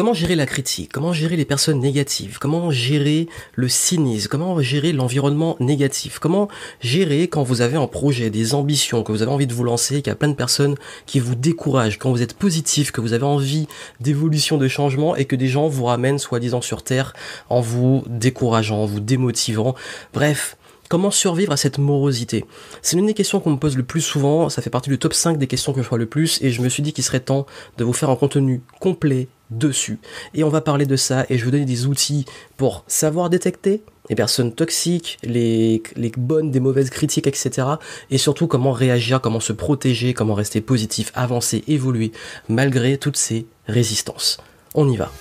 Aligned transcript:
Comment 0.00 0.14
gérer 0.14 0.34
la 0.34 0.46
critique? 0.46 0.92
Comment 0.94 1.12
gérer 1.12 1.36
les 1.36 1.44
personnes 1.44 1.78
négatives? 1.78 2.38
Comment 2.38 2.70
gérer 2.70 3.28
le 3.54 3.68
cynisme? 3.68 4.28
Comment 4.30 4.58
gérer 4.62 4.94
l'environnement 4.94 5.58
négatif? 5.60 6.18
Comment 6.18 6.48
gérer 6.80 7.28
quand 7.28 7.42
vous 7.42 7.60
avez 7.60 7.76
un 7.76 7.86
projet, 7.86 8.30
des 8.30 8.54
ambitions, 8.54 9.02
que 9.02 9.12
vous 9.12 9.20
avez 9.20 9.30
envie 9.30 9.46
de 9.46 9.52
vous 9.52 9.62
lancer, 9.62 9.96
qu'il 9.96 10.06
y 10.06 10.10
a 10.10 10.14
plein 10.14 10.30
de 10.30 10.34
personnes 10.34 10.76
qui 11.04 11.20
vous 11.20 11.34
découragent, 11.34 11.98
quand 11.98 12.10
vous 12.10 12.22
êtes 12.22 12.32
positif, 12.32 12.92
que 12.92 13.02
vous 13.02 13.12
avez 13.12 13.26
envie 13.26 13.66
d'évolution, 14.00 14.56
de 14.56 14.68
changement 14.68 15.16
et 15.16 15.26
que 15.26 15.36
des 15.36 15.48
gens 15.48 15.68
vous 15.68 15.84
ramènent 15.84 16.18
soi-disant 16.18 16.62
sur 16.62 16.82
Terre 16.82 17.12
en 17.50 17.60
vous 17.60 18.02
décourageant, 18.06 18.78
en 18.78 18.86
vous 18.86 19.00
démotivant? 19.00 19.74
Bref, 20.14 20.56
Comment 20.88 21.12
survivre 21.12 21.52
à 21.52 21.56
cette 21.56 21.78
morosité? 21.78 22.44
C'est 22.82 22.96
l'une 22.96 23.06
des 23.06 23.14
questions 23.14 23.38
qu'on 23.38 23.52
me 23.52 23.58
pose 23.58 23.76
le 23.76 23.84
plus 23.84 24.00
souvent, 24.00 24.48
ça 24.48 24.60
fait 24.60 24.70
partie 24.70 24.90
du 24.90 24.98
top 24.98 25.14
5 25.14 25.38
des 25.38 25.46
questions 25.46 25.72
que 25.72 25.84
je 25.84 25.88
vois 25.88 25.98
le 25.98 26.06
plus, 26.06 26.42
et 26.42 26.50
je 26.50 26.62
me 26.62 26.68
suis 26.68 26.82
dit 26.82 26.92
qu'il 26.92 27.04
serait 27.04 27.20
temps 27.20 27.46
de 27.78 27.84
vous 27.84 27.92
faire 27.92 28.10
un 28.10 28.16
contenu 28.16 28.60
complet 28.80 29.28
dessus. 29.50 29.98
Et 30.34 30.44
on 30.44 30.48
va 30.48 30.60
parler 30.60 30.86
de 30.86 30.96
ça, 30.96 31.26
et 31.28 31.36
je 31.36 31.40
vais 31.40 31.44
vous 31.44 31.50
donner 31.50 31.64
des 31.64 31.86
outils 31.86 32.24
pour 32.56 32.84
savoir 32.86 33.30
détecter 33.30 33.82
les 34.08 34.16
personnes 34.16 34.52
toxiques, 34.52 35.18
les, 35.22 35.82
les 35.96 36.12
bonnes, 36.16 36.50
des 36.50 36.60
mauvaises 36.60 36.90
critiques, 36.90 37.26
etc. 37.26 37.66
Et 38.10 38.18
surtout 38.18 38.48
comment 38.48 38.72
réagir, 38.72 39.20
comment 39.20 39.40
se 39.40 39.52
protéger, 39.52 40.14
comment 40.14 40.34
rester 40.34 40.60
positif, 40.60 41.12
avancer, 41.14 41.62
évoluer, 41.68 42.12
malgré 42.48 42.98
toutes 42.98 43.16
ces 43.16 43.46
résistances. 43.66 44.38
On 44.74 44.88
y 44.88 44.96
va. 44.96 45.12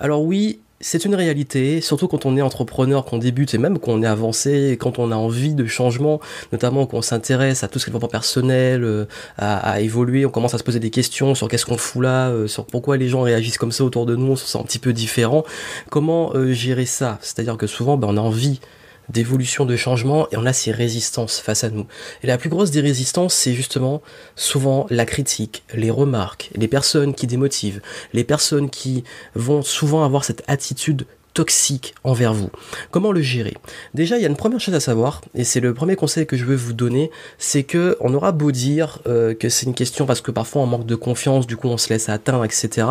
Alors 0.00 0.22
oui, 0.22 0.60
c'est 0.80 1.04
une 1.04 1.16
réalité, 1.16 1.80
surtout 1.80 2.06
quand 2.06 2.24
on 2.24 2.36
est 2.36 2.42
entrepreneur, 2.42 3.04
qu'on 3.04 3.18
débute 3.18 3.52
et 3.54 3.58
même 3.58 3.80
quand 3.80 3.92
on 3.92 4.02
est 4.02 4.06
avancé, 4.06 4.76
quand 4.78 5.00
on 5.00 5.10
a 5.10 5.16
envie 5.16 5.54
de 5.54 5.66
changement, 5.66 6.20
notamment 6.52 6.86
quand 6.86 6.98
on 6.98 7.02
s'intéresse 7.02 7.64
à 7.64 7.68
tout 7.68 7.80
ce 7.80 7.84
qui 7.84 7.90
est 7.90 7.92
développement 7.92 8.08
personnel, 8.08 8.84
euh, 8.84 9.06
à, 9.38 9.80
évoluer, 9.80 10.24
on 10.24 10.30
commence 10.30 10.54
à 10.54 10.58
se 10.58 10.62
poser 10.62 10.78
des 10.78 10.90
questions 10.90 11.34
sur 11.34 11.48
qu'est-ce 11.48 11.66
qu'on 11.66 11.78
fout 11.78 12.02
là, 12.02 12.28
euh, 12.28 12.46
sur 12.46 12.64
pourquoi 12.64 12.96
les 12.96 13.08
gens 13.08 13.22
réagissent 13.22 13.58
comme 13.58 13.72
ça 13.72 13.82
autour 13.82 14.06
de 14.06 14.14
nous, 14.14 14.32
on 14.32 14.36
se 14.36 14.46
sent 14.46 14.58
un 14.58 14.62
petit 14.62 14.78
peu 14.78 14.92
différent. 14.92 15.44
Comment 15.90 16.32
euh, 16.34 16.52
gérer 16.52 16.86
ça? 16.86 17.18
C'est-à-dire 17.22 17.56
que 17.56 17.66
souvent, 17.66 17.96
ben, 17.96 18.08
on 18.10 18.16
a 18.16 18.20
envie 18.20 18.60
d'évolution, 19.08 19.64
de 19.64 19.76
changement, 19.76 20.28
et 20.30 20.36
on 20.36 20.46
a 20.46 20.52
ces 20.52 20.70
résistances 20.70 21.40
face 21.40 21.64
à 21.64 21.70
nous. 21.70 21.86
Et 22.22 22.26
la 22.26 22.38
plus 22.38 22.48
grosse 22.48 22.70
des 22.70 22.80
résistances, 22.80 23.34
c'est 23.34 23.54
justement 23.54 24.02
souvent 24.36 24.86
la 24.90 25.06
critique, 25.06 25.64
les 25.74 25.90
remarques, 25.90 26.50
les 26.54 26.68
personnes 26.68 27.14
qui 27.14 27.26
démotivent, 27.26 27.80
les 28.12 28.24
personnes 28.24 28.70
qui 28.70 29.04
vont 29.34 29.62
souvent 29.62 30.04
avoir 30.04 30.24
cette 30.24 30.42
attitude 30.46 31.06
toxique 31.38 31.94
envers 32.02 32.34
vous. 32.34 32.50
Comment 32.90 33.12
le 33.12 33.22
gérer? 33.22 33.54
Déjà, 33.94 34.16
il 34.16 34.22
y 34.22 34.24
a 34.24 34.28
une 34.28 34.34
première 34.34 34.58
chose 34.58 34.74
à 34.74 34.80
savoir, 34.80 35.20
et 35.36 35.44
c'est 35.44 35.60
le 35.60 35.72
premier 35.72 35.94
conseil 35.94 36.26
que 36.26 36.36
je 36.36 36.44
veux 36.44 36.56
vous 36.56 36.72
donner, 36.72 37.12
c'est 37.38 37.62
que 37.62 37.96
on 38.00 38.12
aura 38.12 38.32
beau 38.32 38.50
dire 38.50 38.98
euh, 39.06 39.34
que 39.34 39.48
c'est 39.48 39.66
une 39.66 39.74
question 39.74 40.04
parce 40.04 40.20
que 40.20 40.32
parfois 40.32 40.62
on 40.62 40.66
manque 40.66 40.84
de 40.84 40.96
confiance, 40.96 41.46
du 41.46 41.56
coup 41.56 41.68
on 41.68 41.76
se 41.76 41.90
laisse 41.90 42.08
atteindre, 42.08 42.44
etc. 42.44 42.88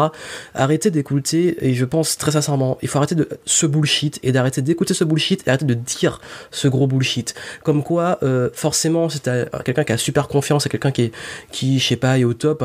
Arrêtez 0.54 0.92
d'écouter, 0.92 1.58
et 1.60 1.74
je 1.74 1.84
pense 1.84 2.18
très 2.18 2.32
sincèrement, 2.32 2.78
il 2.82 2.88
faut 2.88 3.00
arrêter 3.00 3.16
de 3.16 3.28
ce 3.44 3.66
bullshit 3.66 4.18
et 4.24 4.32
d'arrêter 4.32 4.62
d'écouter 4.62 4.94
ce 4.94 5.04
bullshit 5.04 5.46
et 5.46 5.50
arrêter 5.50 5.66
de 5.66 5.74
dire 5.74 6.22
ce 6.50 6.70
gros 6.70 6.88
bullshit. 6.88 7.36
Comme 7.66 7.84
quoi, 7.84 8.18
euh, 8.24 8.50
forcément, 8.54 9.10
c'est 9.10 9.30
quelqu'un 9.66 9.84
qui 9.84 9.92
a 9.92 9.98
super 9.98 10.30
confiance, 10.30 10.64
c'est 10.64 10.70
quelqu'un 10.70 10.92
qui 10.92 11.02
est, 11.02 11.12
qui, 11.52 11.80
je 11.80 11.86
sais 11.86 11.98
pas, 11.98 12.18
est 12.18 12.24
au 12.24 12.34
top 12.34 12.64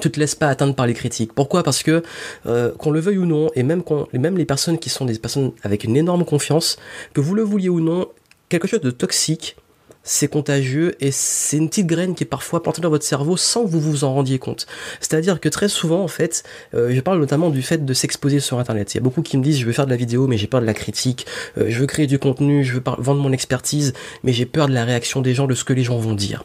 tu 0.00 0.10
te 0.10 0.20
laisses 0.20 0.34
pas 0.34 0.48
atteindre 0.48 0.74
par 0.74 0.86
les 0.86 0.94
critiques. 0.94 1.32
Pourquoi? 1.32 1.62
Parce 1.62 1.82
que 1.82 2.02
euh, 2.46 2.72
qu'on 2.72 2.90
le 2.90 3.00
veuille 3.00 3.18
ou 3.18 3.26
non, 3.26 3.50
et 3.54 3.62
même, 3.62 3.82
même 4.12 4.36
les 4.36 4.44
personnes 4.44 4.78
qui 4.78 4.88
sont 4.88 5.04
des 5.04 5.18
personnes 5.18 5.52
avec 5.62 5.84
une 5.84 5.96
énorme 5.96 6.24
confiance, 6.24 6.78
que 7.12 7.20
vous 7.20 7.34
le 7.34 7.42
vouliez 7.42 7.68
ou 7.68 7.80
non, 7.80 8.06
quelque 8.48 8.68
chose 8.68 8.80
de 8.80 8.90
toxique, 8.90 9.56
c'est 10.02 10.28
contagieux 10.28 10.96
et 11.00 11.10
c'est 11.10 11.58
une 11.58 11.68
petite 11.68 11.86
graine 11.86 12.14
qui 12.14 12.24
est 12.24 12.26
parfois 12.26 12.62
plantée 12.62 12.80
dans 12.80 12.88
votre 12.88 13.04
cerveau 13.04 13.36
sans 13.36 13.64
que 13.64 13.70
vous 13.70 13.80
vous 13.80 14.04
en 14.04 14.14
rendiez 14.14 14.38
compte. 14.38 14.66
C'est-à-dire 14.98 15.40
que 15.40 15.48
très 15.48 15.68
souvent, 15.68 16.02
en 16.02 16.08
fait, 16.08 16.42
euh, 16.74 16.90
je 16.94 17.00
parle 17.00 17.18
notamment 17.18 17.50
du 17.50 17.60
fait 17.60 17.84
de 17.84 17.94
s'exposer 17.94 18.40
sur 18.40 18.58
Internet. 18.58 18.94
Il 18.94 18.96
y 18.96 19.00
a 19.00 19.02
beaucoup 19.02 19.22
qui 19.22 19.36
me 19.36 19.42
disent, 19.42 19.58
je 19.58 19.66
veux 19.66 19.72
faire 19.72 19.84
de 19.84 19.90
la 19.90 19.96
vidéo, 19.96 20.26
mais 20.26 20.38
j'ai 20.38 20.46
peur 20.46 20.60
de 20.60 20.66
la 20.66 20.74
critique. 20.74 21.26
Euh, 21.58 21.66
je 21.68 21.78
veux 21.78 21.86
créer 21.86 22.06
du 22.06 22.18
contenu, 22.18 22.64
je 22.64 22.74
veux 22.74 22.82
vendre 22.98 23.20
mon 23.20 23.32
expertise, 23.32 23.92
mais 24.22 24.32
j'ai 24.32 24.46
peur 24.46 24.68
de 24.68 24.74
la 24.74 24.84
réaction 24.84 25.20
des 25.20 25.34
gens, 25.34 25.46
de 25.46 25.54
ce 25.54 25.64
que 25.64 25.74
les 25.74 25.84
gens 25.84 25.98
vont 25.98 26.14
dire 26.14 26.44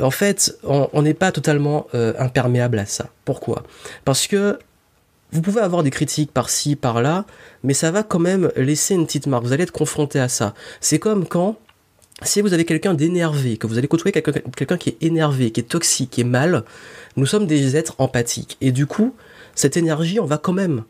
en 0.00 0.10
fait, 0.10 0.56
on 0.62 1.02
n'est 1.02 1.14
pas 1.14 1.32
totalement 1.32 1.86
euh, 1.94 2.12
imperméable 2.18 2.78
à 2.78 2.86
ça. 2.86 3.08
Pourquoi? 3.24 3.64
Parce 4.04 4.26
que 4.26 4.58
vous 5.32 5.42
pouvez 5.42 5.60
avoir 5.60 5.82
des 5.82 5.90
critiques 5.90 6.32
par-ci, 6.32 6.76
par-là, 6.76 7.24
mais 7.62 7.74
ça 7.74 7.90
va 7.90 8.02
quand 8.02 8.18
même 8.18 8.50
laisser 8.56 8.94
une 8.94 9.06
petite 9.06 9.26
marque. 9.26 9.44
Vous 9.44 9.52
allez 9.52 9.62
être 9.62 9.72
confronté 9.72 10.18
à 10.18 10.28
ça. 10.28 10.54
C'est 10.80 10.98
comme 10.98 11.26
quand, 11.26 11.56
si 12.22 12.40
vous 12.40 12.52
avez 12.52 12.64
quelqu'un 12.64 12.94
d'énervé, 12.94 13.56
que 13.56 13.66
vous 13.66 13.78
allez 13.78 13.88
côtoyer 13.88 14.12
quelqu'un 14.12 14.76
qui 14.76 14.90
est 14.90 15.02
énervé, 15.02 15.50
qui 15.50 15.60
est 15.60 15.64
toxique, 15.64 16.10
qui 16.10 16.20
est 16.22 16.24
mal, 16.24 16.64
nous 17.16 17.26
sommes 17.26 17.46
des 17.46 17.76
êtres 17.76 17.94
empathiques. 17.98 18.56
Et 18.60 18.72
du 18.72 18.86
coup, 18.86 19.14
cette 19.54 19.76
énergie, 19.76 20.20
on 20.20 20.26
va 20.26 20.38
quand 20.38 20.52
même 20.52 20.84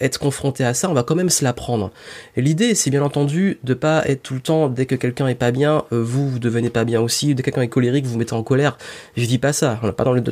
être 0.00 0.18
confronté 0.18 0.64
à 0.64 0.74
ça, 0.74 0.90
on 0.90 0.94
va 0.94 1.02
quand 1.02 1.14
même 1.14 1.30
se 1.30 1.44
la 1.44 1.52
prendre. 1.52 1.90
L'idée, 2.36 2.74
c'est 2.74 2.90
bien 2.90 3.02
entendu 3.02 3.58
de 3.62 3.74
pas 3.74 4.02
être 4.06 4.22
tout 4.22 4.34
le 4.34 4.40
temps, 4.40 4.68
dès 4.68 4.86
que 4.86 4.94
quelqu'un 4.94 5.28
est 5.28 5.34
pas 5.34 5.52
bien, 5.52 5.84
euh, 5.92 6.02
vous, 6.02 6.28
vous 6.28 6.38
devenez 6.38 6.70
pas 6.70 6.84
bien 6.84 7.00
aussi, 7.00 7.34
dès 7.34 7.42
que 7.42 7.50
quelqu'un 7.50 7.62
est 7.62 7.68
colérique, 7.68 8.04
vous 8.04 8.12
vous 8.12 8.18
mettez 8.18 8.34
en 8.34 8.42
colère. 8.42 8.76
Je 9.16 9.24
dis 9.26 9.38
pas 9.38 9.52
ça, 9.52 9.78
on 9.82 9.86
n'est 9.86 9.92
pas 9.92 10.04
dans 10.04 10.12
le 10.12 10.22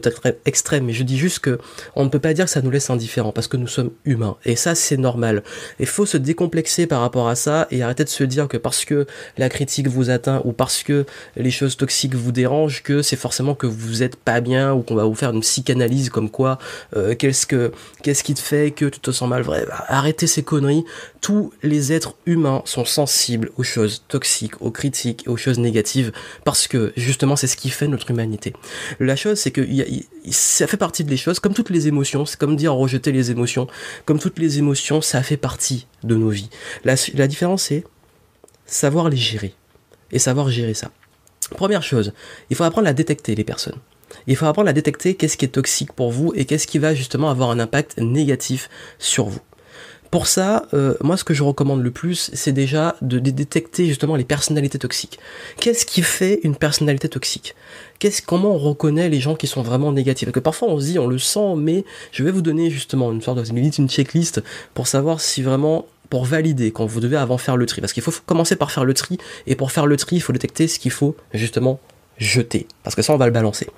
extrême, 0.44 0.84
mais 0.84 0.92
je 0.92 1.04
dis 1.04 1.16
juste 1.16 1.38
que 1.38 1.58
on 1.94 2.04
ne 2.04 2.08
peut 2.08 2.18
pas 2.18 2.34
dire 2.34 2.46
que 2.46 2.50
ça 2.50 2.60
nous 2.60 2.70
laisse 2.70 2.90
indifférents, 2.90 3.32
parce 3.32 3.46
que 3.46 3.56
nous 3.56 3.68
sommes 3.68 3.90
humains. 4.04 4.36
Et 4.44 4.56
ça, 4.56 4.74
c'est 4.74 4.96
normal. 4.96 5.42
Il 5.78 5.86
faut 5.86 6.06
se 6.06 6.16
décomplexer 6.16 6.86
par 6.86 7.00
rapport 7.00 7.28
à 7.28 7.36
ça, 7.36 7.68
et 7.70 7.82
arrêter 7.82 8.04
de 8.04 8.08
se 8.08 8.24
dire 8.24 8.48
que 8.48 8.56
parce 8.56 8.84
que 8.84 9.06
la 9.38 9.48
critique 9.48 9.86
vous 9.86 10.10
atteint, 10.10 10.42
ou 10.44 10.52
parce 10.52 10.82
que 10.82 11.06
les 11.36 11.50
choses 11.50 11.76
toxiques 11.76 12.14
vous 12.14 12.32
dérangent, 12.32 12.82
que 12.82 13.02
c'est 13.02 13.16
forcément 13.16 13.54
que 13.54 13.66
vous 13.66 14.02
êtes 14.02 14.16
pas 14.16 14.40
bien, 14.40 14.72
ou 14.72 14.82
qu'on 14.82 14.96
va 14.96 15.04
vous 15.04 15.14
faire 15.14 15.30
une 15.30 15.40
psychanalyse 15.40 16.10
comme 16.10 16.30
quoi, 16.30 16.58
euh, 16.96 17.14
qu'est-ce 17.14 17.46
que, 17.46 17.72
qu'est-ce 18.02 18.24
qui 18.24 18.34
te 18.34 18.40
fait 18.40 18.72
que 18.72 18.86
tu 18.86 18.98
te 18.98 19.10
sens 19.12 19.28
mal 19.28 19.42
arrêtez 19.88 20.26
ces 20.26 20.42
conneries. 20.42 20.84
Tous 21.20 21.52
les 21.62 21.92
êtres 21.92 22.14
humains 22.26 22.62
sont 22.64 22.84
sensibles 22.84 23.50
aux 23.56 23.62
choses 23.62 24.04
toxiques, 24.08 24.60
aux 24.60 24.70
critiques, 24.70 25.24
aux 25.26 25.36
choses 25.36 25.58
négatives, 25.58 26.12
parce 26.44 26.66
que 26.66 26.92
justement 26.96 27.36
c'est 27.36 27.46
ce 27.46 27.56
qui 27.56 27.70
fait 27.70 27.88
notre 27.88 28.10
humanité. 28.10 28.52
La 29.00 29.16
chose 29.16 29.38
c'est 29.38 29.50
que 29.50 29.66
ça 30.30 30.66
fait 30.66 30.76
partie 30.76 31.04
des 31.04 31.16
choses, 31.16 31.40
comme 31.40 31.54
toutes 31.54 31.70
les 31.70 31.88
émotions, 31.88 32.26
c'est 32.26 32.38
comme 32.38 32.56
dire 32.56 32.74
rejeter 32.74 33.12
les 33.12 33.30
émotions, 33.30 33.66
comme 34.04 34.18
toutes 34.18 34.38
les 34.38 34.58
émotions, 34.58 35.00
ça 35.00 35.22
fait 35.22 35.36
partie 35.36 35.86
de 36.02 36.14
nos 36.14 36.30
vies. 36.30 36.50
La, 36.84 36.94
la 37.14 37.26
différence 37.26 37.64
c'est 37.64 37.84
savoir 38.66 39.08
les 39.08 39.16
gérer 39.16 39.54
et 40.10 40.18
savoir 40.18 40.50
gérer 40.50 40.74
ça. 40.74 40.90
Première 41.56 41.82
chose, 41.82 42.12
il 42.50 42.56
faut 42.56 42.64
apprendre 42.64 42.88
à 42.88 42.92
détecter 42.92 43.34
les 43.34 43.44
personnes. 43.44 43.78
Il 44.26 44.36
faut 44.36 44.46
apprendre 44.46 44.68
à 44.68 44.72
détecter 44.72 45.14
qu'est-ce 45.14 45.36
qui 45.36 45.44
est 45.44 45.48
toxique 45.48 45.92
pour 45.92 46.10
vous 46.10 46.32
et 46.34 46.44
qu'est-ce 46.44 46.66
qui 46.66 46.78
va 46.78 46.94
justement 46.94 47.30
avoir 47.30 47.50
un 47.50 47.58
impact 47.58 47.98
négatif 47.98 48.68
sur 48.98 49.26
vous. 49.26 49.40
Pour 50.12 50.26
ça, 50.26 50.66
euh, 50.74 50.94
moi 51.00 51.16
ce 51.16 51.24
que 51.24 51.32
je 51.32 51.42
recommande 51.42 51.82
le 51.82 51.90
plus, 51.90 52.30
c'est 52.34 52.52
déjà 52.52 52.96
de, 53.00 53.18
détecter 53.18 53.86
justement 53.86 54.14
les 54.14 54.24
personnalités 54.24 54.78
toxiques. 54.78 55.18
Qu'est-ce 55.58 55.86
qui 55.86 56.02
fait 56.02 56.40
une 56.42 56.54
personnalité 56.54 57.08
toxique? 57.08 57.54
Qu'est-ce, 57.98 58.20
Comment 58.20 58.54
on 58.54 58.58
reconnaît 58.58 59.08
les 59.08 59.20
gens 59.20 59.34
qui 59.36 59.46
sont 59.46 59.62
vraiment 59.62 59.90
négatifs? 59.90 60.26
Parce 60.26 60.34
que 60.34 60.40
parfois 60.40 60.68
on 60.68 60.78
se 60.78 60.84
dit, 60.84 60.98
on 60.98 61.06
le 61.06 61.18
sent, 61.18 61.54
mais 61.56 61.86
je 62.10 62.24
vais 62.24 62.30
vous 62.30 62.42
donner 62.42 62.68
justement 62.68 63.10
une 63.10 63.22
sorte 63.22 63.38
de 63.38 63.78
une 63.78 63.88
checklist 63.88 64.42
pour 64.74 64.86
savoir 64.86 65.18
si 65.18 65.40
vraiment 65.40 65.86
pour 66.10 66.26
valider 66.26 66.72
quand 66.72 66.84
vous 66.84 67.00
devez 67.00 67.16
avant 67.16 67.38
faire 67.38 67.56
le 67.56 67.64
tri. 67.64 67.80
Parce 67.80 67.94
qu'il 67.94 68.02
faut 68.02 68.12
commencer 68.26 68.54
par 68.54 68.70
faire 68.70 68.84
le 68.84 68.92
tri, 68.92 69.16
et 69.46 69.56
pour 69.56 69.72
faire 69.72 69.86
le 69.86 69.96
tri, 69.96 70.16
il 70.16 70.20
faut 70.20 70.34
détecter 70.34 70.68
ce 70.68 70.78
qu'il 70.78 70.90
faut 70.90 71.16
justement 71.32 71.80
jeter. 72.22 72.66
Parce 72.82 72.96
que 72.96 73.02
ça, 73.02 73.12
on 73.12 73.16
va 73.16 73.26
le 73.26 73.32
balancer. 73.32 73.68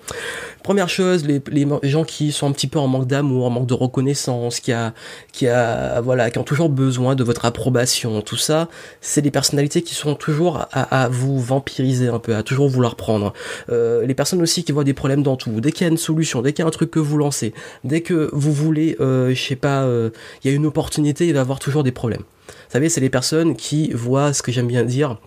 Première 0.62 0.88
chose, 0.88 1.26
les, 1.26 1.66
gens 1.82 2.04
qui 2.04 2.32
sont 2.32 2.46
un 2.46 2.52
petit 2.52 2.68
peu 2.68 2.78
en 2.78 2.86
manque 2.86 3.06
d'amour, 3.06 3.44
en 3.44 3.50
manque 3.50 3.66
de 3.66 3.74
reconnaissance, 3.74 4.60
qui 4.60 4.72
a, 4.72 4.94
qui 5.30 5.46
a, 5.46 6.00
voilà, 6.00 6.30
qui 6.30 6.38
ont 6.38 6.44
toujours 6.44 6.70
besoin 6.70 7.14
de 7.14 7.22
votre 7.22 7.44
approbation, 7.44 8.22
tout 8.22 8.38
ça, 8.38 8.68
c'est 9.02 9.20
des 9.20 9.30
personnalités 9.30 9.82
qui 9.82 9.94
sont 9.94 10.14
toujours 10.14 10.66
à, 10.72 11.08
vous 11.10 11.38
vampiriser 11.38 12.08
un 12.08 12.18
peu, 12.18 12.34
à 12.34 12.42
toujours 12.42 12.70
vouloir 12.70 12.96
prendre. 12.96 13.34
Euh, 13.68 14.06
les 14.06 14.14
personnes 14.14 14.40
aussi 14.40 14.64
qui 14.64 14.72
voient 14.72 14.84
des 14.84 14.94
problèmes 14.94 15.22
dans 15.22 15.36
tout. 15.36 15.60
Dès 15.60 15.70
qu'il 15.70 15.86
y 15.86 15.88
a 15.88 15.90
une 15.90 15.98
solution, 15.98 16.40
dès 16.40 16.54
qu'il 16.54 16.62
y 16.62 16.64
a 16.64 16.68
un 16.68 16.70
truc 16.70 16.90
que 16.90 16.98
vous 16.98 17.18
lancez, 17.18 17.52
dès 17.84 18.00
que 18.00 18.30
vous 18.32 18.52
voulez, 18.52 18.96
euh, 19.00 19.34
je 19.34 19.42
sais 19.42 19.56
pas, 19.56 19.82
euh, 19.82 20.08
il 20.42 20.50
y 20.50 20.54
a 20.54 20.56
une 20.56 20.64
opportunité, 20.64 21.26
il 21.26 21.34
va 21.34 21.40
y 21.40 21.42
avoir 21.42 21.58
toujours 21.58 21.82
des 21.82 21.92
problèmes. 21.92 22.22
Vous 22.48 22.54
savez, 22.70 22.88
c'est 22.88 23.02
les 23.02 23.10
personnes 23.10 23.54
qui 23.54 23.92
voient 23.92 24.32
ce 24.32 24.42
que 24.42 24.50
j'aime 24.50 24.66
bien 24.66 24.82
dire, 24.82 25.18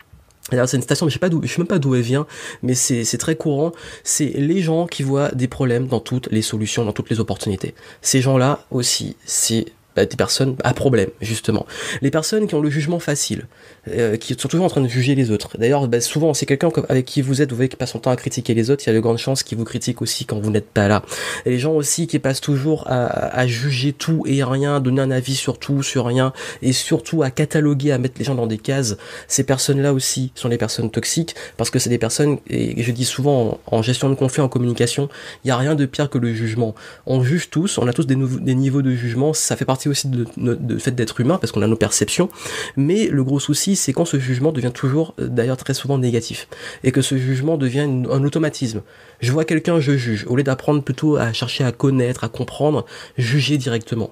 c'est 0.52 0.78
une 0.78 0.82
station, 0.82 1.06
mais 1.06 1.10
je 1.10 1.16
sais 1.16 1.20
pas 1.20 1.30
d'où, 1.30 1.42
je 1.44 1.48
sais 1.48 1.60
même 1.60 1.68
pas 1.68 1.80
d'où 1.80 1.96
elle 1.96 2.02
vient, 2.02 2.26
mais 2.64 2.74
c'est, 2.74 3.18
très 3.18 3.36
courant. 3.36 3.72
C'est 4.04 4.32
les 4.36 4.62
gens 4.62 4.88
qui 4.88 5.04
voient 5.04 5.30
des 5.32 5.48
problèmes 5.48 5.88
dans 5.88 6.00
toutes 6.00 6.30
les 6.32 6.42
solutions, 6.42 6.86
dans 6.86 6.94
toutes 6.94 7.10
les 7.10 7.20
opportunités. 7.20 7.74
Ces 8.02 8.22
gens-là 8.22 8.60
aussi, 8.72 9.16
c'est 9.26 9.66
bah, 9.96 10.06
des 10.06 10.16
personnes 10.16 10.56
à 10.64 10.74
problème, 10.74 11.10
justement. 11.22 11.66
Les 12.02 12.12
personnes 12.12 12.48
qui 12.48 12.56
ont 12.56 12.62
le 12.62 12.70
jugement 12.70 13.00
facile, 13.00 13.48
euh, 13.92 14.18
qui 14.18 14.36
sont 14.38 14.48
toujours 14.48 14.66
en 14.66 14.70
train 14.70 14.82
de 14.82 14.88
juger 14.88 15.16
les 15.16 15.32
autres. 15.32 15.58
D'ailleurs, 15.58 15.88
bah, 15.88 16.02
souvent, 16.02 16.34
c'est 16.34 16.46
quelqu'un 16.46 16.70
avec 16.90 17.06
qui 17.06 17.22
vous 17.22 17.42
êtes, 17.42 17.50
vous 17.50 17.56
voyez, 17.56 17.70
qui 17.70 17.76
passe 17.76 17.92
son 17.92 18.00
temps 18.00 18.12
à 18.12 18.16
critiquer 18.16 18.54
les 18.54 18.70
autres, 18.70 18.84
il 18.86 18.88
y 18.88 18.90
a 18.92 18.96
de 18.96 19.00
grandes 19.00 19.18
chances 19.18 19.44
qu'il 19.44 19.58
vous 19.58 19.64
critique 19.64 20.02
aussi 20.02 20.26
quand 20.26 20.40
vous 20.40 20.52
n'êtes 20.52 20.70
pas 20.70 20.88
là. 20.88 21.04
Et 21.46 21.52
les 21.52 21.60
gens 21.60 21.74
aussi 21.74 22.08
qui 22.08 22.20
passent 22.20 22.42
toujours 22.42 22.86
à, 22.88 23.48
juger 23.48 23.94
tout 23.94 24.24
et 24.26 24.44
rien, 24.44 24.80
donner 24.80 25.02
un 25.02 25.12
avis 25.12 25.36
sur 25.36 25.58
tout, 25.58 25.84
sur 25.84 26.06
rien, 26.06 26.34
et 26.62 26.74
surtout 26.74 27.24
à 27.24 27.32
cataloguer, 27.32 27.92
à 27.92 27.98
mettre 27.98 28.16
les 28.18 28.26
gens 28.26 28.36
dans 28.36 28.48
des 28.48 28.58
cases, 28.58 28.98
ces 29.28 29.44
personnes-là 29.44 29.94
aussi 29.94 30.32
sont 30.36 30.50
les 30.50 30.58
personnes 30.58 30.92
toxiques, 30.92 31.36
parce 31.56 31.70
que 31.70 31.80
c'est 31.80 31.90
des 31.90 31.98
personnes, 31.98 32.40
et 32.50 32.82
je 32.84 32.92
dis 32.92 33.06
souvent 33.06 33.60
en, 33.66 33.82
gestion 33.82 34.10
de 34.10 34.16
conflit, 34.16 34.42
en 34.42 34.50
communication, 34.50 35.08
il 35.44 35.48
n'y 35.48 35.52
a 35.52 35.58
rien 35.58 35.76
de 35.76 35.86
pire 35.86 36.10
que 36.10 36.18
le 36.18 36.34
jugement. 36.34 36.76
On 37.06 37.24
juge 37.24 37.50
tous, 37.50 37.78
on 37.78 37.88
a 37.88 37.94
tous 37.94 38.06
des, 38.06 38.16
des 38.16 38.56
niveaux 38.56 38.82
de 38.82 38.92
jugement, 38.92 39.34
ça 39.34 39.56
fait 39.56 39.66
partie 39.66 39.88
aussi 39.88 40.10
de, 40.10 40.26
de, 40.38 40.78
fait 40.78 40.92
d'être 40.92 41.20
humain 41.22 41.38
parce 41.40 41.52
qu'on 41.52 41.62
a 41.62 41.68
nos 41.68 41.76
perceptions. 41.76 42.30
Mais 42.76 43.08
le 43.08 43.24
gros 43.24 43.40
souci, 43.40 43.76
c'est 43.78 43.94
quand 43.94 44.06
ce 44.06 44.20
jugement 44.20 44.52
devient 44.52 44.72
toujours, 44.74 45.14
euh, 45.20 45.28
d'ailleurs 45.28 45.58
très 45.58 45.74
souvent 45.74 45.98
négatif, 45.98 46.48
et 46.84 46.92
que 46.92 47.02
ce 47.02 47.18
jugement 47.18 47.58
devient 47.58 47.82
un 48.12 48.24
automatisme. 48.24 48.82
Je 49.22 49.32
vois 49.32 49.46
quelqu'un, 49.46 49.80
je 49.80 49.98
juge, 49.98 50.26
au 50.28 50.36
lieu 50.36 50.44
d'apprendre 50.44 50.84
plutôt 50.84 51.18
à 51.18 51.34
chercher 51.34 51.64
à 51.64 51.72
connaître, 51.72 52.24
à 52.24 52.30
comprendre, 52.30 52.86
juger 53.18 53.58
directement. 53.58 54.12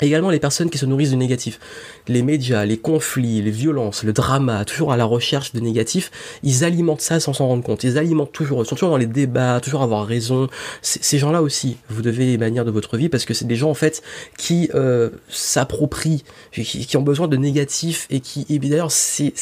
Également 0.00 0.28
les 0.28 0.40
personnes 0.40 0.68
qui 0.68 0.76
se 0.76 0.84
nourrissent 0.84 1.10
du 1.10 1.16
négatif. 1.16 1.58
Les 2.06 2.22
médias, 2.22 2.66
les 2.66 2.76
conflits, 2.76 3.40
les 3.40 3.50
violences, 3.50 4.02
le 4.02 4.12
drama, 4.12 4.64
toujours 4.66 4.92
à 4.92 4.96
la 4.98 5.06
recherche 5.06 5.52
de 5.54 5.60
négatif, 5.60 6.10
ils 6.42 6.64
alimentent 6.64 7.00
ça 7.00 7.18
sans 7.18 7.32
s'en 7.32 7.46
rendre 7.46 7.62
compte. 7.62 7.82
Ils 7.84 7.96
alimentent 7.96 8.32
toujours, 8.32 8.62
ils 8.62 8.66
sont 8.66 8.74
toujours 8.74 8.90
dans 8.90 8.98
les 8.98 9.06
débats, 9.06 9.58
toujours 9.62 9.82
avoir 9.82 10.06
raison. 10.06 10.48
Ces 10.82 11.18
gens-là 11.18 11.40
aussi, 11.40 11.78
vous 11.88 12.02
devez 12.02 12.26
les 12.26 12.36
bannir 12.36 12.66
de 12.66 12.70
votre 12.70 12.98
vie 12.98 13.08
parce 13.08 13.24
que 13.24 13.32
c'est 13.32 13.46
des 13.46 13.56
gens 13.56 13.70
en 13.70 13.74
fait 13.74 14.02
qui 14.36 14.70
euh, 14.74 15.10
s'approprient, 15.28 16.24
qui, 16.52 16.96
ont 16.96 17.02
besoin 17.02 17.26
de 17.26 17.36
négatif 17.36 18.06
et 18.10 18.20
qui, 18.20 18.44
et 18.50 18.58
d'ailleurs 18.58 18.92
c'est 18.92 19.32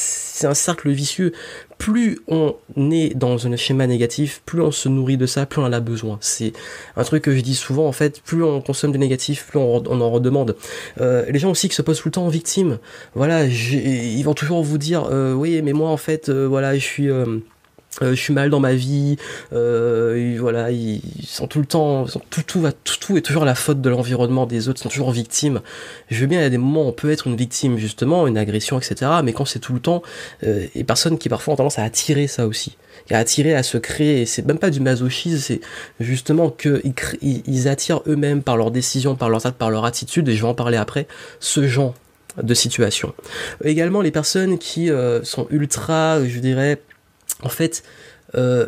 un 0.43 0.53
cercle 0.53 0.89
vicieux 0.89 1.33
plus 1.77 2.19
on 2.27 2.55
est 2.91 3.15
dans 3.15 3.47
un 3.47 3.55
schéma 3.55 3.87
négatif, 3.87 4.41
plus 4.45 4.61
on 4.61 4.71
se 4.71 4.89
nourrit 4.89 5.17
de 5.17 5.25
ça, 5.25 5.45
plus 5.45 5.61
on 5.61 5.65
en 5.65 5.73
a 5.73 5.79
besoin. 5.79 6.17
C'est 6.21 6.53
un 6.95 7.03
truc 7.03 7.23
que 7.23 7.35
je 7.35 7.41
dis 7.41 7.55
souvent 7.55 7.87
en 7.87 7.91
fait, 7.91 8.21
plus 8.21 8.43
on 8.43 8.61
consomme 8.61 8.91
de 8.91 8.97
négatif, 8.97 9.47
plus 9.47 9.59
on, 9.59 9.85
en 9.85 10.11
redemande. 10.11 10.55
Euh, 11.01 11.25
les 11.29 11.39
gens 11.39 11.51
aussi 11.51 11.69
qui 11.69 11.75
se 11.75 11.81
posent 11.81 12.01
tout 12.01 12.07
le 12.07 12.13
temps 12.13 12.25
en 12.25 12.29
victime, 12.29 12.79
voilà, 13.13 13.45
ils 13.45 14.23
vont 14.23 14.33
toujours 14.33 14.63
vous 14.63 14.77
dire 14.77 15.07
euh, 15.11 15.33
oui 15.33 15.61
mais 15.61 15.73
moi 15.73 15.89
en 15.89 15.97
fait 15.97 16.29
euh, 16.29 16.45
voilà 16.45 16.75
je 16.75 16.83
suis 16.83 17.09
euh, 18.01 18.11
je 18.11 18.21
suis 18.21 18.33
mal 18.33 18.49
dans 18.49 18.59
ma 18.59 18.73
vie, 18.73 19.17
euh, 19.53 20.35
voilà, 20.39 20.71
ils 20.71 21.01
sont 21.25 21.47
tout 21.47 21.59
le 21.59 21.65
temps, 21.65 22.05
tout, 22.29 22.43
tout, 22.43 22.61
tout, 22.83 22.97
tout 22.99 23.17
est 23.17 23.21
toujours 23.21 23.45
la 23.45 23.55
faute 23.55 23.81
de 23.81 23.89
l'environnement 23.89 24.45
des 24.45 24.67
autres, 24.67 24.81
sont 24.81 24.89
toujours 24.89 25.11
victimes. 25.11 25.61
Je 26.09 26.19
veux 26.19 26.27
bien, 26.27 26.39
il 26.39 26.43
y 26.43 26.45
a 26.45 26.49
des 26.49 26.57
moments 26.57 26.83
où 26.83 26.89
on 26.89 26.91
peut 26.91 27.11
être 27.11 27.27
une 27.27 27.37
victime, 27.37 27.77
justement, 27.77 28.27
une 28.27 28.37
agression, 28.37 28.77
etc. 28.77 29.11
Mais 29.23 29.31
quand 29.31 29.45
c'est 29.45 29.59
tout 29.59 29.73
le 29.73 29.79
temps, 29.79 30.01
euh, 30.43 30.67
et 30.75 30.83
personnes 30.83 31.17
qui 31.17 31.29
parfois 31.29 31.53
ont 31.53 31.57
tendance 31.57 31.79
à 31.79 31.83
attirer 31.83 32.27
ça 32.27 32.47
aussi, 32.47 32.77
à 33.11 33.17
attirer 33.17 33.55
à 33.55 33.63
se 33.63 33.77
créer, 33.77 34.25
c'est 34.25 34.45
même 34.45 34.59
pas 34.59 34.71
du 34.71 34.81
masochisme, 34.81 35.37
c'est 35.37 35.61
justement 35.99 36.49
qu'ils 36.49 36.93
ils 37.21 37.67
attirent 37.67 38.01
eux-mêmes 38.07 38.43
par 38.43 38.57
leurs 38.57 38.71
décisions, 38.71 39.15
par 39.15 39.29
leurs 39.29 39.45
actes, 39.45 39.57
par 39.57 39.69
leur 39.69 39.85
attitude, 39.85 40.27
et 40.27 40.35
je 40.35 40.41
vais 40.41 40.49
en 40.49 40.53
parler 40.53 40.77
après, 40.77 41.07
ce 41.39 41.65
genre 41.67 41.93
de 42.41 42.53
situation. 42.53 43.13
Également 43.63 44.01
les 44.01 44.11
personnes 44.11 44.57
qui 44.57 44.91
euh, 44.91 45.23
sont 45.23 45.47
ultra, 45.49 46.25
je 46.25 46.39
dirais, 46.39 46.81
en 47.43 47.49
fait, 47.49 47.83
euh, 48.35 48.67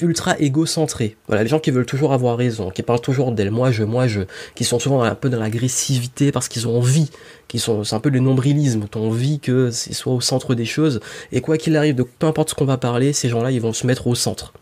ultra 0.00 0.38
égocentrés. 0.38 1.16
Voilà, 1.26 1.42
les 1.42 1.48
gens 1.48 1.58
qui 1.58 1.70
veulent 1.70 1.86
toujours 1.86 2.12
avoir 2.12 2.36
raison, 2.36 2.70
qui 2.70 2.82
parlent 2.82 3.00
toujours 3.00 3.32
d'elle, 3.32 3.50
moi 3.50 3.70
je, 3.70 3.84
moi 3.84 4.06
je, 4.06 4.22
qui 4.54 4.64
sont 4.64 4.78
souvent 4.78 5.02
un 5.02 5.14
peu 5.14 5.28
dans 5.28 5.38
l'agressivité 5.38 6.32
parce 6.32 6.48
qu'ils 6.48 6.66
ont 6.68 6.78
envie, 6.78 7.10
qui 7.48 7.58
sont, 7.58 7.84
c'est 7.84 7.94
un 7.94 8.00
peu 8.00 8.10
le 8.10 8.20
nombrilisme, 8.20 8.84
ont 8.94 9.08
envie 9.08 9.40
que 9.40 9.70
c'est 9.70 9.92
soit 9.92 10.12
au 10.12 10.20
centre 10.20 10.54
des 10.54 10.64
choses, 10.64 11.00
et 11.32 11.40
quoi 11.40 11.58
qu'il 11.58 11.76
arrive, 11.76 11.94
de 11.94 12.02
peu 12.02 12.26
importe 12.26 12.50
ce 12.50 12.54
qu'on 12.54 12.64
va 12.64 12.78
parler, 12.78 13.12
ces 13.12 13.28
gens-là, 13.28 13.50
ils 13.50 13.60
vont 13.60 13.72
se 13.72 13.86
mettre 13.86 14.06
au 14.06 14.14
centre. 14.14 14.52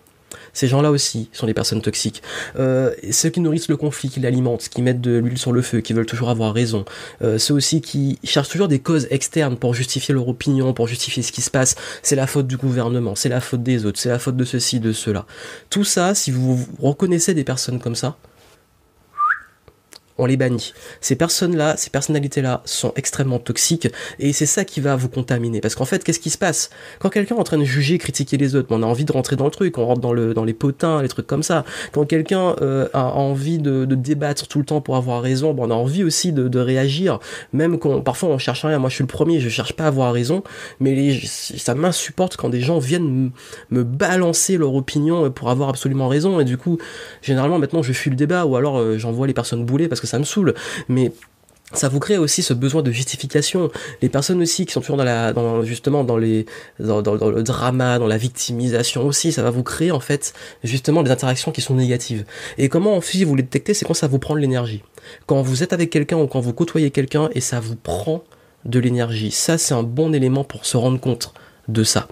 Ces 0.53 0.69
gens-là 0.69 0.91
aussi 0.91 1.29
sont 1.33 1.47
des 1.47 1.55
personnes 1.55 1.83
toxiques. 1.83 2.23
Euh, 2.59 2.93
ceux 3.11 3.31
qui 3.31 3.41
nourrissent 3.41 3.69
le 3.69 3.77
conflit, 3.77 4.09
qui 4.09 4.21
l'alimentent, 4.21 4.69
qui 4.69 4.83
mettent 4.83 5.01
de 5.01 5.19
l'huile 5.19 5.39
sur 5.39 5.53
le 5.53 5.63
feu, 5.63 5.81
qui 5.81 5.93
veulent 5.93 6.07
toujours 6.07 6.31
avoir 6.31 6.55
raison. 6.55 6.85
Euh, 7.23 7.39
ceux 7.39 7.55
aussi 7.55 7.81
qui 7.81 8.19
cherchent 8.25 8.49
toujours 8.49 8.69
des 8.69 8.79
causes 8.79 9.07
externes 9.11 9.57
pour 9.57 9.75
justifier 9.75 10.15
leur 10.15 10.29
opinion, 10.29 10.73
pour 10.73 10.89
justifier 10.89 11.23
ce 11.23 11.33
qui 11.33 11.43
se 11.43 11.51
passe. 11.51 11.77
C'est 12.03 12.17
la 12.17 12.27
faute 12.27 12.47
du 12.47 12.57
gouvernement, 12.57 13.15
c'est 13.15 13.29
la 13.29 13.41
faute 13.41 13.63
des 13.63 13.87
autres, 13.87 13.99
c'est 13.99 14.09
la 14.09 14.19
faute 14.19 14.37
de 14.37 14.45
ceci, 14.45 14.81
de 14.81 14.93
cela. 14.93 15.27
Tout 15.71 15.85
ça, 15.85 16.15
si 16.15 16.31
vous 16.31 16.59
reconnaissez 16.81 17.35
des 17.35 17.45
personnes 17.45 17.81
comme 17.81 17.95
ça, 17.95 18.17
on 20.19 20.27
les 20.27 20.37
bannit. 20.37 20.73
Ces 21.01 21.17
personnes-là, 21.17 21.77
ces 21.77 21.91
personnalités-là 21.91 22.63
sont 22.65 22.93
extrêmement 22.97 23.39
toxiques 23.39 23.89
et 24.19 24.33
c'est 24.33 24.47
ça 24.47 24.65
qui 24.65 24.81
va 24.81 24.97
vous 24.97 25.09
contaminer. 25.09 25.61
Parce 25.61 25.75
qu'en 25.75 25.85
fait, 25.85 26.05
qu'est-ce 26.05 26.21
qui 26.21 26.31
se 26.31 26.39
passe? 26.39 26.71
Quand 26.99 27.09
quelqu'un 27.09 27.37
est 27.37 27.41
en 27.41 27.45
train 27.45 27.59
de 27.59 27.65
juger, 27.65 27.99
critiquer 27.99 28.37
les 28.37 28.57
autres, 28.57 28.69
on 28.71 28.83
a 28.83 28.87
envie 28.87 29.05
de 29.05 29.13
rentrer 29.13 29.37
dans 29.37 29.45
le 29.45 29.51
truc, 29.51 29.79
on 29.79 29.87
rentre 29.87 30.01
dans, 30.01 30.13
le, 30.13 30.35
dans 30.35 30.45
les 30.45 30.55
potins, 30.55 31.03
les 31.03 31.09
trucs 31.09 31.27
comme 31.27 31.43
ça. 31.43 31.65
Quand 31.93 32.05
quelqu'un 32.05 32.57
euh, 32.61 32.89
a 32.93 33.13
envie 33.15 33.59
de, 33.59 33.85
débattre 33.85 34.47
tout 34.49 34.59
le 34.59 34.65
temps 34.65 34.81
pour 34.81 34.97
avoir 34.97 35.23
raison, 35.23 35.55
on 35.59 35.71
a 35.71 35.75
envie 35.75 36.05
aussi 36.05 36.33
de, 36.33 36.59
réagir, 36.59 37.21
même 37.53 37.79
quand 37.79 38.01
parfois 38.01 38.31
on 38.31 38.39
cherche 38.39 38.65
rien. 38.65 38.79
Moi, 38.79 38.91
je 38.91 38.97
suis 38.97 39.05
le 39.05 39.09
premier, 39.09 39.39
je 39.39 39.49
cherche 39.49 39.75
pas 39.75 39.85
à 39.85 39.87
avoir 39.89 40.13
raison, 40.13 40.43
mais 40.81 41.21
ça 41.21 41.75
m'insupporte 41.75 42.37
quand 42.37 42.49
des 42.49 42.61
gens 42.61 42.79
viennent 42.79 43.31
me 43.71 43.85
balancer 43.85 44.57
leur 44.57 44.75
opinion 44.75 45.31
pour 45.31 45.51
avoir 45.51 45.69
absolument 45.69 46.09
raison. 46.09 46.41
Et 46.41 46.45
du 46.45 46.57
coup, 46.57 46.79
généralement, 47.23 47.59
maintenant, 47.59 47.83
je 47.83 47.93
fuis 47.93 48.11
le 48.11 48.17
débat 48.17 48.45
ou 48.45 48.57
alors 48.57 48.79
euh, 48.79 48.99
j'envoie 48.99 49.27
les 49.27 49.35
personnes 49.35 49.65
bouler 49.65 49.87
parce 49.89 50.01
que 50.01 50.08
ça 50.09 50.19
me 50.19 50.25
saoule. 50.25 50.55
Mais 50.89 51.13
ça 51.73 51.89
vous 51.89 52.01
crée 52.01 52.17
aussi 52.17 52.43
ce 52.43 52.55
besoin 52.55 52.83
de 52.83 52.91
justification. 52.91 53.71
Les 54.01 54.09
personnes 54.09 54.41
aussi 54.41 54.65
qui 54.65 54.73
sont 54.73 54.81
toujours 54.81 54.97
dans 54.97 55.05
la, 55.05 55.35
justement 55.65 56.03
dans 56.03 56.17
les, 56.17 56.47
dans, 56.81 57.03
le 57.03 57.43
drama, 57.43 57.99
dans 57.99 58.07
la 58.07 58.17
victimisation 58.17 59.07
aussi, 59.07 59.33
ça 59.33 59.43
va 59.43 59.51
vous 59.51 59.63
créer 59.63 59.91
en 59.91 60.01
fait 60.01 60.33
justement 60.65 61.03
des 61.03 61.11
interactions 61.11 61.53
qui 61.53 61.61
sont 61.61 61.75
négatives. 61.75 62.25
Et 62.57 62.69
comment 62.69 63.01
si 63.03 63.25
vous 63.25 63.35
les 63.35 63.43
détectez, 63.43 63.75
c'est 63.75 63.85
quand 63.85 63.95
ça 63.95 64.07
vous 64.07 64.19
prend 64.19 64.35
de 64.35 64.41
l'énergie. 64.41 64.83
Quand 65.27 65.43
vous 65.43 65.63
êtes 65.63 65.73
avec 65.73 65.91
quelqu'un 65.91 66.17
ou 66.17 66.27
quand 66.27 66.41
vous 66.41 66.55
côtoyez 66.55 66.91
quelqu'un 66.91 67.29
et 67.35 67.41
ça 67.41 67.61
vous 67.61 67.77
prend 67.77 68.25
de 68.65 68.79
l'énergie. 68.79 69.31
Ça, 69.31 69.59
c'est 69.59 69.75
un 69.75 69.83
bon 69.83 70.15
élément 70.15 70.45
pour 70.45 70.65
se 70.65 70.77
rendre 70.77 70.99
compte 70.99 71.33
de 71.69 71.85
ça. 71.85 72.09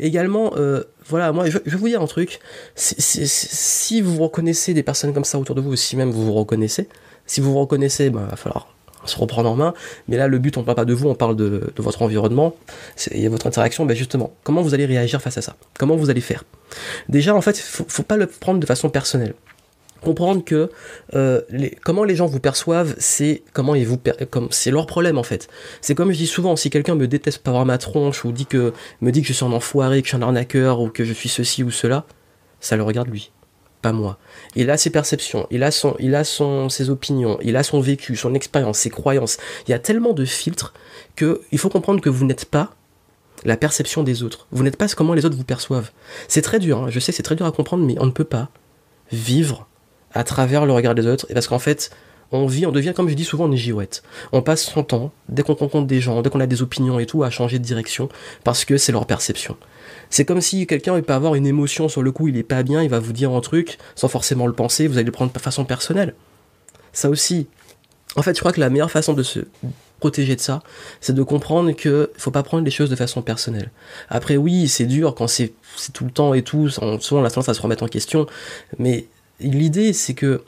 Également, 0.00 0.52
euh, 0.56 0.84
voilà, 1.06 1.32
moi, 1.32 1.48
je, 1.48 1.58
vais 1.58 1.76
vous 1.76 1.88
dire 1.88 2.02
un 2.02 2.06
truc. 2.06 2.40
si 2.74 4.00
vous 4.02 4.22
reconnaissez 4.22 4.74
des 4.74 4.82
personnes 4.82 5.14
comme 5.14 5.24
ça 5.24 5.38
autour 5.38 5.54
de 5.54 5.62
vous, 5.62 5.72
ou 5.72 5.76
si 5.76 5.96
même 5.96 6.10
vous 6.10 6.26
vous 6.26 6.34
reconnaissez, 6.34 6.88
si 7.28 7.40
vous 7.40 7.52
vous 7.52 7.60
reconnaissez, 7.60 8.10
ben, 8.10 8.22
il 8.26 8.30
va 8.30 8.36
falloir 8.36 8.66
se 9.04 9.16
reprendre 9.16 9.50
en 9.50 9.54
main. 9.54 9.74
Mais 10.08 10.16
là, 10.16 10.26
le 10.26 10.38
but, 10.38 10.56
on 10.56 10.60
ne 10.60 10.66
parle 10.66 10.76
pas 10.76 10.84
de 10.84 10.92
vous, 10.92 11.08
on 11.08 11.14
parle 11.14 11.36
de, 11.36 11.72
votre 11.76 12.02
environnement. 12.02 12.56
Il 13.12 13.20
y 13.20 13.28
votre 13.28 13.46
interaction. 13.46 13.86
Ben 13.86 13.96
justement, 13.96 14.32
comment 14.42 14.62
vous 14.62 14.74
allez 14.74 14.86
réagir 14.86 15.22
face 15.22 15.38
à 15.38 15.42
ça? 15.42 15.56
Comment 15.78 15.96
vous 15.96 16.10
allez 16.10 16.20
faire? 16.20 16.44
Déjà, 17.08 17.34
en 17.34 17.40
fait, 17.40 17.58
il 17.58 17.62
faut, 17.62 17.84
faut 17.88 18.02
pas 18.02 18.16
le 18.16 18.26
prendre 18.26 18.58
de 18.58 18.66
façon 18.66 18.90
personnelle 18.90 19.34
comprendre 20.00 20.44
que 20.44 20.70
euh, 21.14 21.40
comment 21.82 22.04
les 22.04 22.14
gens 22.14 22.26
vous 22.26 22.38
perçoivent, 22.40 22.94
c'est 22.98 23.42
comment 23.52 23.74
ils 23.74 23.86
vous 23.86 23.98
c'est 24.50 24.70
leur 24.70 24.86
problème 24.86 25.18
en 25.18 25.22
fait. 25.22 25.48
C'est 25.80 25.96
comme 25.96 26.12
je 26.12 26.16
dis 26.16 26.26
souvent, 26.26 26.56
si 26.56 26.70
quelqu'un 26.70 26.94
me 26.94 27.08
déteste 27.08 27.42
voir 27.44 27.66
ma 27.66 27.78
tronche 27.78 28.24
ou 28.24 28.32
que 28.48 28.72
me 29.00 29.10
dit 29.10 29.22
que 29.22 29.28
je 29.28 29.32
suis 29.32 29.44
un 29.44 29.52
enfoiré, 29.52 30.00
que 30.00 30.06
je 30.06 30.14
suis 30.14 30.16
un 30.16 30.22
arnaqueur 30.22 30.80
ou 30.80 30.88
que 30.88 31.04
je 31.04 31.12
suis 31.12 31.28
ceci 31.28 31.64
ou 31.64 31.70
cela, 31.70 32.04
ça 32.60 32.76
le 32.76 32.82
regarde 32.82 33.08
lui 33.08 33.32
pas 33.82 33.92
moi. 33.92 34.18
Il 34.56 34.70
a 34.70 34.76
ses 34.76 34.90
perceptions, 34.90 35.46
il 35.50 35.62
a 35.62 35.70
son, 35.70 35.94
il 35.98 36.14
a 36.14 36.24
son, 36.24 36.68
ses 36.68 36.90
opinions, 36.90 37.38
il 37.42 37.56
a 37.56 37.62
son 37.62 37.80
vécu, 37.80 38.16
son 38.16 38.34
expérience, 38.34 38.78
ses 38.78 38.90
croyances. 38.90 39.38
Il 39.66 39.70
y 39.70 39.74
a 39.74 39.78
tellement 39.78 40.12
de 40.12 40.24
filtres 40.24 40.74
que 41.16 41.42
il 41.52 41.58
faut 41.58 41.68
comprendre 41.68 42.00
que 42.00 42.10
vous 42.10 42.24
n'êtes 42.24 42.44
pas 42.44 42.74
la 43.44 43.56
perception 43.56 44.02
des 44.02 44.22
autres. 44.22 44.46
Vous 44.50 44.62
n'êtes 44.62 44.76
pas 44.76 44.88
comment 44.88 45.14
les 45.14 45.24
autres 45.24 45.36
vous 45.36 45.44
perçoivent. 45.44 45.90
C'est 46.26 46.42
très 46.42 46.58
dur, 46.58 46.78
hein. 46.78 46.86
je 46.90 46.98
sais, 46.98 47.12
c'est 47.12 47.22
très 47.22 47.36
dur 47.36 47.46
à 47.46 47.52
comprendre, 47.52 47.84
mais 47.84 47.96
on 48.00 48.06
ne 48.06 48.10
peut 48.10 48.24
pas 48.24 48.48
vivre 49.12 49.68
à 50.12 50.24
travers 50.24 50.66
le 50.66 50.72
regard 50.72 50.94
des 50.94 51.06
autres. 51.06 51.26
Et 51.30 51.34
parce 51.34 51.46
qu'en 51.46 51.58
fait, 51.58 51.90
on 52.30 52.46
vit, 52.46 52.66
on 52.66 52.72
devient, 52.72 52.92
comme 52.94 53.08
je 53.08 53.14
dis 53.14 53.24
souvent, 53.24 53.46
une 53.46 53.56
girouette. 53.56 54.02
On 54.32 54.42
passe 54.42 54.62
son 54.64 54.82
temps, 54.82 55.12
dès 55.28 55.42
qu'on 55.42 55.54
rencontre 55.54 55.86
des 55.86 56.00
gens, 56.00 56.20
dès 56.20 56.30
qu'on 56.30 56.40
a 56.40 56.46
des 56.46 56.62
opinions 56.62 56.98
et 56.98 57.06
tout, 57.06 57.22
à 57.22 57.30
changer 57.30 57.58
de 57.58 57.64
direction, 57.64 58.08
parce 58.44 58.64
que 58.64 58.76
c'est 58.76 58.92
leur 58.92 59.06
perception. 59.06 59.56
C'est 60.10 60.24
comme 60.24 60.40
si 60.40 60.66
quelqu'un 60.66 61.00
peut 61.00 61.12
avoir 61.12 61.34
une 61.34 61.46
émotion 61.46 61.88
sur 61.88 62.02
le 62.02 62.12
coup, 62.12 62.28
il 62.28 62.36
est 62.36 62.42
pas 62.42 62.62
bien, 62.62 62.82
il 62.82 62.90
va 62.90 62.98
vous 62.98 63.12
dire 63.12 63.32
un 63.32 63.40
truc 63.40 63.78
sans 63.94 64.08
forcément 64.08 64.46
le 64.46 64.52
penser, 64.52 64.86
vous 64.88 64.98
allez 64.98 65.04
le 65.04 65.12
prendre 65.12 65.32
de 65.32 65.38
façon 65.38 65.64
personnelle. 65.64 66.14
Ça 66.92 67.08
aussi. 67.08 67.46
En 68.16 68.22
fait, 68.22 68.34
je 68.34 68.40
crois 68.40 68.52
que 68.52 68.60
la 68.60 68.70
meilleure 68.70 68.90
façon 68.90 69.12
de 69.12 69.22
se 69.22 69.40
protéger 70.00 70.36
de 70.36 70.40
ça, 70.40 70.62
c'est 71.00 71.14
de 71.14 71.22
comprendre 71.22 71.72
que 71.72 72.10
faut 72.16 72.30
pas 72.30 72.42
prendre 72.42 72.64
les 72.64 72.70
choses 72.70 72.90
de 72.90 72.96
façon 72.96 73.20
personnelle. 73.22 73.70
Après, 74.08 74.36
oui, 74.36 74.68
c'est 74.68 74.86
dur 74.86 75.14
quand 75.14 75.26
c'est 75.26 75.52
tout 75.92 76.04
le 76.04 76.10
temps 76.10 76.34
et 76.34 76.42
tout, 76.42 76.68
souvent 76.68 77.20
la 77.20 77.30
tendance 77.30 77.48
à 77.48 77.54
se 77.54 77.60
remettre 77.60 77.84
en 77.84 77.88
question, 77.88 78.26
mais 78.78 79.06
l'idée 79.40 79.92
c'est 79.92 80.14
que 80.14 80.42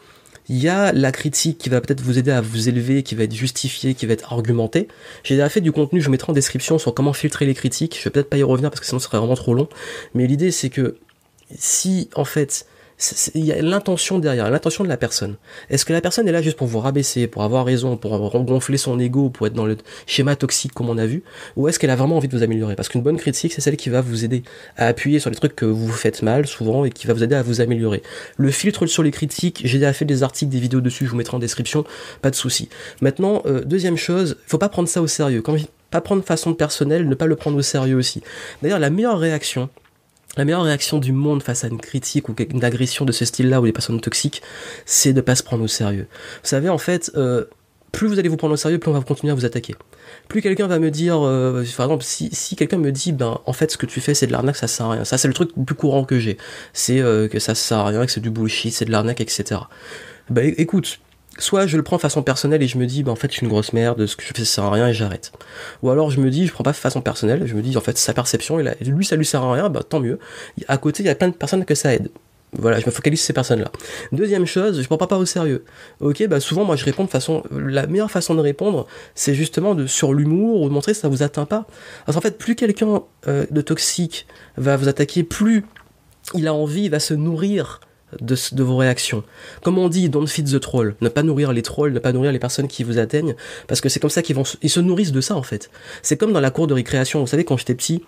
il 0.51 0.59
y 0.59 0.69
a 0.69 0.91
la 0.91 1.13
critique 1.13 1.59
qui 1.59 1.69
va 1.69 1.81
peut-être 1.81 2.01
vous 2.01 2.19
aider 2.19 2.33
à 2.33 2.41
vous 2.41 2.69
élever, 2.69 3.05
qui 3.05 3.15
va 3.15 3.23
être 3.23 3.33
justifiée, 3.33 3.95
qui 3.95 4.05
va 4.05 4.15
être 4.15 4.33
argumentée. 4.33 4.89
J'ai 5.23 5.37
déjà 5.37 5.49
fait 5.49 5.61
du 5.61 5.71
contenu, 5.71 6.01
je 6.01 6.07
vous 6.07 6.11
mettrai 6.11 6.33
en 6.33 6.35
description 6.35 6.77
sur 6.77 6.93
comment 6.93 7.13
filtrer 7.13 7.47
les 7.47 7.55
critiques. 7.55 7.97
Je 7.97 8.03
vais 8.03 8.11
peut-être 8.11 8.29
pas 8.29 8.37
y 8.37 8.43
revenir 8.43 8.69
parce 8.69 8.81
que 8.81 8.87
sinon 8.87 8.99
ce 8.99 9.07
serait 9.07 9.19
vraiment 9.19 9.37
trop 9.37 9.55
long. 9.55 9.69
Mais 10.13 10.27
l'idée 10.27 10.51
c'est 10.51 10.69
que 10.69 10.97
si 11.57 12.11
en 12.17 12.25
fait 12.25 12.67
il 13.35 13.45
y 13.45 13.53
a 13.53 13.61
l'intention 13.63 14.19
derrière, 14.19 14.51
l'intention 14.51 14.85
de 14.85 14.89
la 14.89 14.97
personne. 14.97 15.37
Est-ce 15.71 15.85
que 15.85 15.93
la 15.93 16.01
personne 16.01 16.29
est 16.29 16.33
là 16.33 16.43
juste 16.43 16.57
pour 16.57 16.67
vous 16.67 16.81
rabaisser, 16.81 17.27
pour 17.27 17.43
avoir 17.43 17.65
raison, 17.65 17.97
pour 17.97 18.19
gonfler 18.45 18.77
son 18.77 18.99
ego, 18.99 19.31
pour 19.31 19.47
être 19.47 19.55
dans 19.55 19.67
le 19.67 19.77
schéma 20.07 20.37
toxique 20.37 20.73
comme 20.75 20.89
on 20.89 20.99
a 20.99 21.07
vu, 21.07 21.23
ou 21.57 21.69
est-ce 21.69 21.79
qu'elle 21.79 21.91
a 21.91 21.97
vraiment 21.97 22.17
envie 22.17 22.29
de 22.29 22.37
vous 22.37 22.43
améliorer? 22.43 22.77
Parce 22.77 22.89
qu'une 22.89 23.03
bonne 23.03 23.17
critique, 23.17 23.53
c'est 23.53 23.61
celle 23.61 23.77
qui 23.77 23.91
va 23.91 24.01
vous 24.01 24.25
aider 24.25 24.43
à 24.77 24.87
appuyer 24.87 25.19
sur 25.19 25.31
les 25.31 25.37
trucs 25.37 25.57
que 25.57 25.65
vous 25.65 25.91
faites 25.91 26.23
mal 26.23 26.47
souvent 26.47 26.85
et 26.85 26.91
qui 26.91 27.07
va 27.07 27.15
vous 27.15 27.23
aider 27.23 27.35
à 27.35 27.43
vous 27.43 27.61
améliorer. 27.61 28.03
Le 28.37 28.51
filtre 28.51 28.87
sur 28.87 29.03
les 29.03 29.11
critiques, 29.11 29.63
j'ai 29.65 29.79
déjà 29.79 29.93
fait 29.93 30.05
des 30.05 30.23
articles, 30.23 30.51
des 30.51 30.61
vidéos 30.61 30.81
dessus, 30.81 31.07
je 31.07 31.11
vous 31.11 31.17
mettrai 31.17 31.37
en 31.37 31.41
description, 31.41 31.85
pas 32.23 32.31
de 32.31 32.37
souci. 32.37 32.69
Maintenant, 33.01 33.43
euh, 33.47 33.63
deuxième 33.65 33.97
chose, 33.97 34.37
faut 34.47 34.59
pas 34.59 34.69
prendre 34.69 34.89
ça 34.89 35.01
au 35.03 35.07
sérieux. 35.07 35.43
Quand 35.43 35.57
pas 35.91 36.01
prendre 36.01 36.23
façon 36.23 36.55
personnelle, 36.55 37.09
ne 37.09 37.15
pas 37.15 37.27
le 37.27 37.37
prendre 37.37 37.57
au 37.57 37.63
sérieux 37.63 37.97
aussi. 37.97 38.23
D'ailleurs, 38.63 38.79
la 38.79 38.91
meilleure 38.91 39.19
réaction, 39.19 39.69
la 40.37 40.45
meilleure 40.45 40.63
réaction 40.63 40.99
du 40.99 41.13
monde 41.13 41.43
face 41.43 41.65
à 41.65 41.69
une 41.69 41.81
critique 41.81 42.29
ou 42.29 42.37
une 42.39 42.65
agression 42.65 43.05
de 43.05 43.13
ce 43.13 43.25
style-là 43.25 43.61
ou 43.61 43.65
des 43.67 43.73
personnes 43.73 44.01
toxiques, 44.01 44.43
c'est 44.87 45.13
de 45.13 45.21
pas 45.21 45.35
se 45.35 45.43
prendre 45.43 45.65
au 45.65 45.69
sérieux. 45.69 46.07
Vous 46.43 46.49
savez, 46.49 46.69
en 46.69 46.79
fait, 46.79 47.11
euh, 47.17 47.47
plus 47.93 48.07
vous 48.07 48.19
allez 48.19 48.29
vous 48.29 48.37
prendre 48.37 48.55
au 48.55 48.57
sérieux, 48.57 48.79
plus 48.79 48.91
on 48.91 48.95
va 48.95 49.01
continuer 49.01 49.33
à 49.33 49.35
vous 49.35 49.45
attaquer. 49.45 49.75
Plus 50.29 50.43
quelqu'un 50.43 50.69
va 50.69 50.79
me 50.79 50.91
dire, 50.91 51.21
euh, 51.27 51.65
par 51.77 51.87
exemple, 51.87 52.05
si, 52.05 52.29
si 52.33 52.55
quelqu'un 52.55 52.79
me 52.79 52.93
dit, 52.93 53.13
ben, 53.13 53.41
en 53.45 53.53
fait, 53.53 53.73
ce 53.73 53.77
que 53.77 53.87
tu 53.87 54.01
fais, 54.01 54.15
c'est 54.15 54.29
de 54.29 54.33
l'arnaque, 54.33 54.57
ça 54.57 54.69
sert 54.69 54.87
à 54.87 54.93
rien. 54.93 55.05
Ça, 55.05 55.19
c'est 55.19 55.29
le 55.29 55.35
truc 55.35 55.51
le 55.57 55.65
plus 55.65 55.75
courant 55.75 56.05
que 56.05 56.19
j'ai. 56.19 56.39
C'est 56.73 57.01
euh, 57.01 57.27
que 57.27 57.41
ça 57.41 57.55
sert 57.55 57.79
à 57.79 57.87
rien, 57.89 58.07
que 58.07 58.13
c'est 58.13 58.21
du 58.21 58.31
bullshit, 58.31 58.73
c'est 58.73 58.85
de 58.85 58.93
l'arnaque, 58.93 59.21
etc. 59.21 59.61
Ben, 60.29 60.55
écoute, 60.57 61.01
soit 61.41 61.67
je 61.67 61.77
le 61.77 61.83
prends 61.83 61.99
façon 61.99 62.23
personnelle 62.23 62.63
et 62.63 62.69
je 62.69 62.79
me 62.79 62.87
dis, 62.87 63.03
bah, 63.03 63.11
en 63.11 63.17
fait, 63.17 63.29
je 63.29 63.39
suis 63.39 63.43
une 63.43 63.49
grosse 63.49 63.73
merde, 63.73 64.07
ce 64.07 64.17
que 64.17 64.23
je 64.23 64.29
fais, 64.29 64.45
ça 64.45 64.57
sert 64.57 64.65
à 64.65 64.71
rien 64.71 64.89
et 64.89 64.95
j'arrête. 64.95 65.33
Ou 65.83 65.91
alors 65.91 66.11
je 66.11 66.21
me 66.21 66.31
dis, 66.31 66.47
je 66.47 66.53
prends 66.53 66.65
pas 66.65 66.73
façon 66.73 67.01
personnelle, 67.01 67.47
je 67.47 67.55
me 67.55 67.63
dis, 67.63 67.77
en 67.77 67.81
fait, 67.81 67.99
sa 67.99 68.15
perception, 68.15 68.61
et 68.61 68.77
lui, 68.85 69.05
ça 69.05 69.17
lui 69.17 69.27
sert 69.27 69.43
à 69.43 69.53
rien, 69.53 69.69
bah, 69.69 69.83
tant 69.83 70.01
mieux. 70.01 70.19
À 70.69 70.77
côté, 70.77 71.03
il 71.03 71.07
y 71.07 71.11
a 71.11 71.15
plein 71.15 71.29
de 71.29 71.35
personnes 71.35 71.65
que 71.65 71.75
ça 71.75 71.95
aide. 71.95 72.11
Voilà, 72.53 72.81
je 72.81 72.87
me 72.87 72.91
focalise 72.91 73.21
sur 73.21 73.29
ces 73.29 73.33
personnes-là. 73.33 73.71
Deuxième 74.11 74.45
chose, 74.45 74.81
je 74.83 74.87
prends 74.87 74.97
pas, 74.97 75.07
pas 75.07 75.19
au 75.19 75.25
sérieux. 75.25 75.65
Ok, 76.01 76.27
bah 76.27 76.41
souvent 76.41 76.65
moi 76.65 76.75
je 76.75 76.85
réponds 76.85 77.05
de 77.05 77.11
façon, 77.11 77.45
la 77.53 77.87
meilleure 77.87 78.11
façon 78.11 78.35
de 78.35 78.41
répondre, 78.41 78.89
c'est 79.15 79.35
justement 79.35 79.77
de 79.77 79.87
sur 79.87 80.13
l'humour 80.13 80.63
ou 80.63 80.69
de 80.69 80.75
montrer 80.75 80.93
que 80.93 80.99
ça 80.99 81.09
vous 81.09 81.23
atteint 81.23 81.45
pas. 81.45 81.67
Parce 82.07 82.17
qu'en 82.17 82.21
fait, 82.21 82.39
plus 82.39 82.57
quelqu'un 82.57 83.03
euh, 83.29 83.47
de 83.53 83.61
toxique 83.61 84.27
va 84.57 84.77
vous 84.77 84.89
attaquer, 84.89 85.23
plus 85.23 85.65
il 86.35 86.49
a 86.49 86.55
envie, 86.55 86.85
il 86.85 86.91
va 86.91 86.99
se 86.99 87.15
nourrir 87.15 87.81
de, 88.21 88.63
vos 88.63 88.77
réactions. 88.77 89.23
Comme 89.63 89.79
on 89.79 89.89
dit, 89.89 90.09
don't 90.09 90.27
feed 90.27 90.51
the 90.51 90.61
troll. 90.61 90.95
Ne 91.01 91.09
pas 91.09 91.23
nourrir 91.23 91.53
les 91.53 91.63
trolls, 91.63 91.93
ne 91.93 91.99
pas 91.99 92.13
nourrir 92.13 92.33
les 92.33 92.39
personnes 92.39 92.69
qui 92.69 92.85
vous 92.85 92.99
atteignent, 92.99 93.35
parce 93.67 93.81
que 93.81 93.89
c'est 93.89 94.01
comme 94.01 94.11
ça 94.11 94.23
qu'ils 94.23 94.37
vont, 94.37 94.45
ils 94.63 94.71
se 94.71 94.81
nourrissent 94.81 95.13
de 95.13 95.21
ça 95.21 95.37
en 95.37 95.43
fait. 95.43 95.71
C'est 96.03 96.17
comme 96.17 96.33
dans 96.33 96.41
la 96.41 96.51
cour 96.51 96.67
de 96.67 96.75
récréation. 96.75 97.21
Vous 97.21 97.27
savez, 97.27 97.45
quand 97.45 97.57
j'étais 97.57 97.75
petit, 97.75 98.03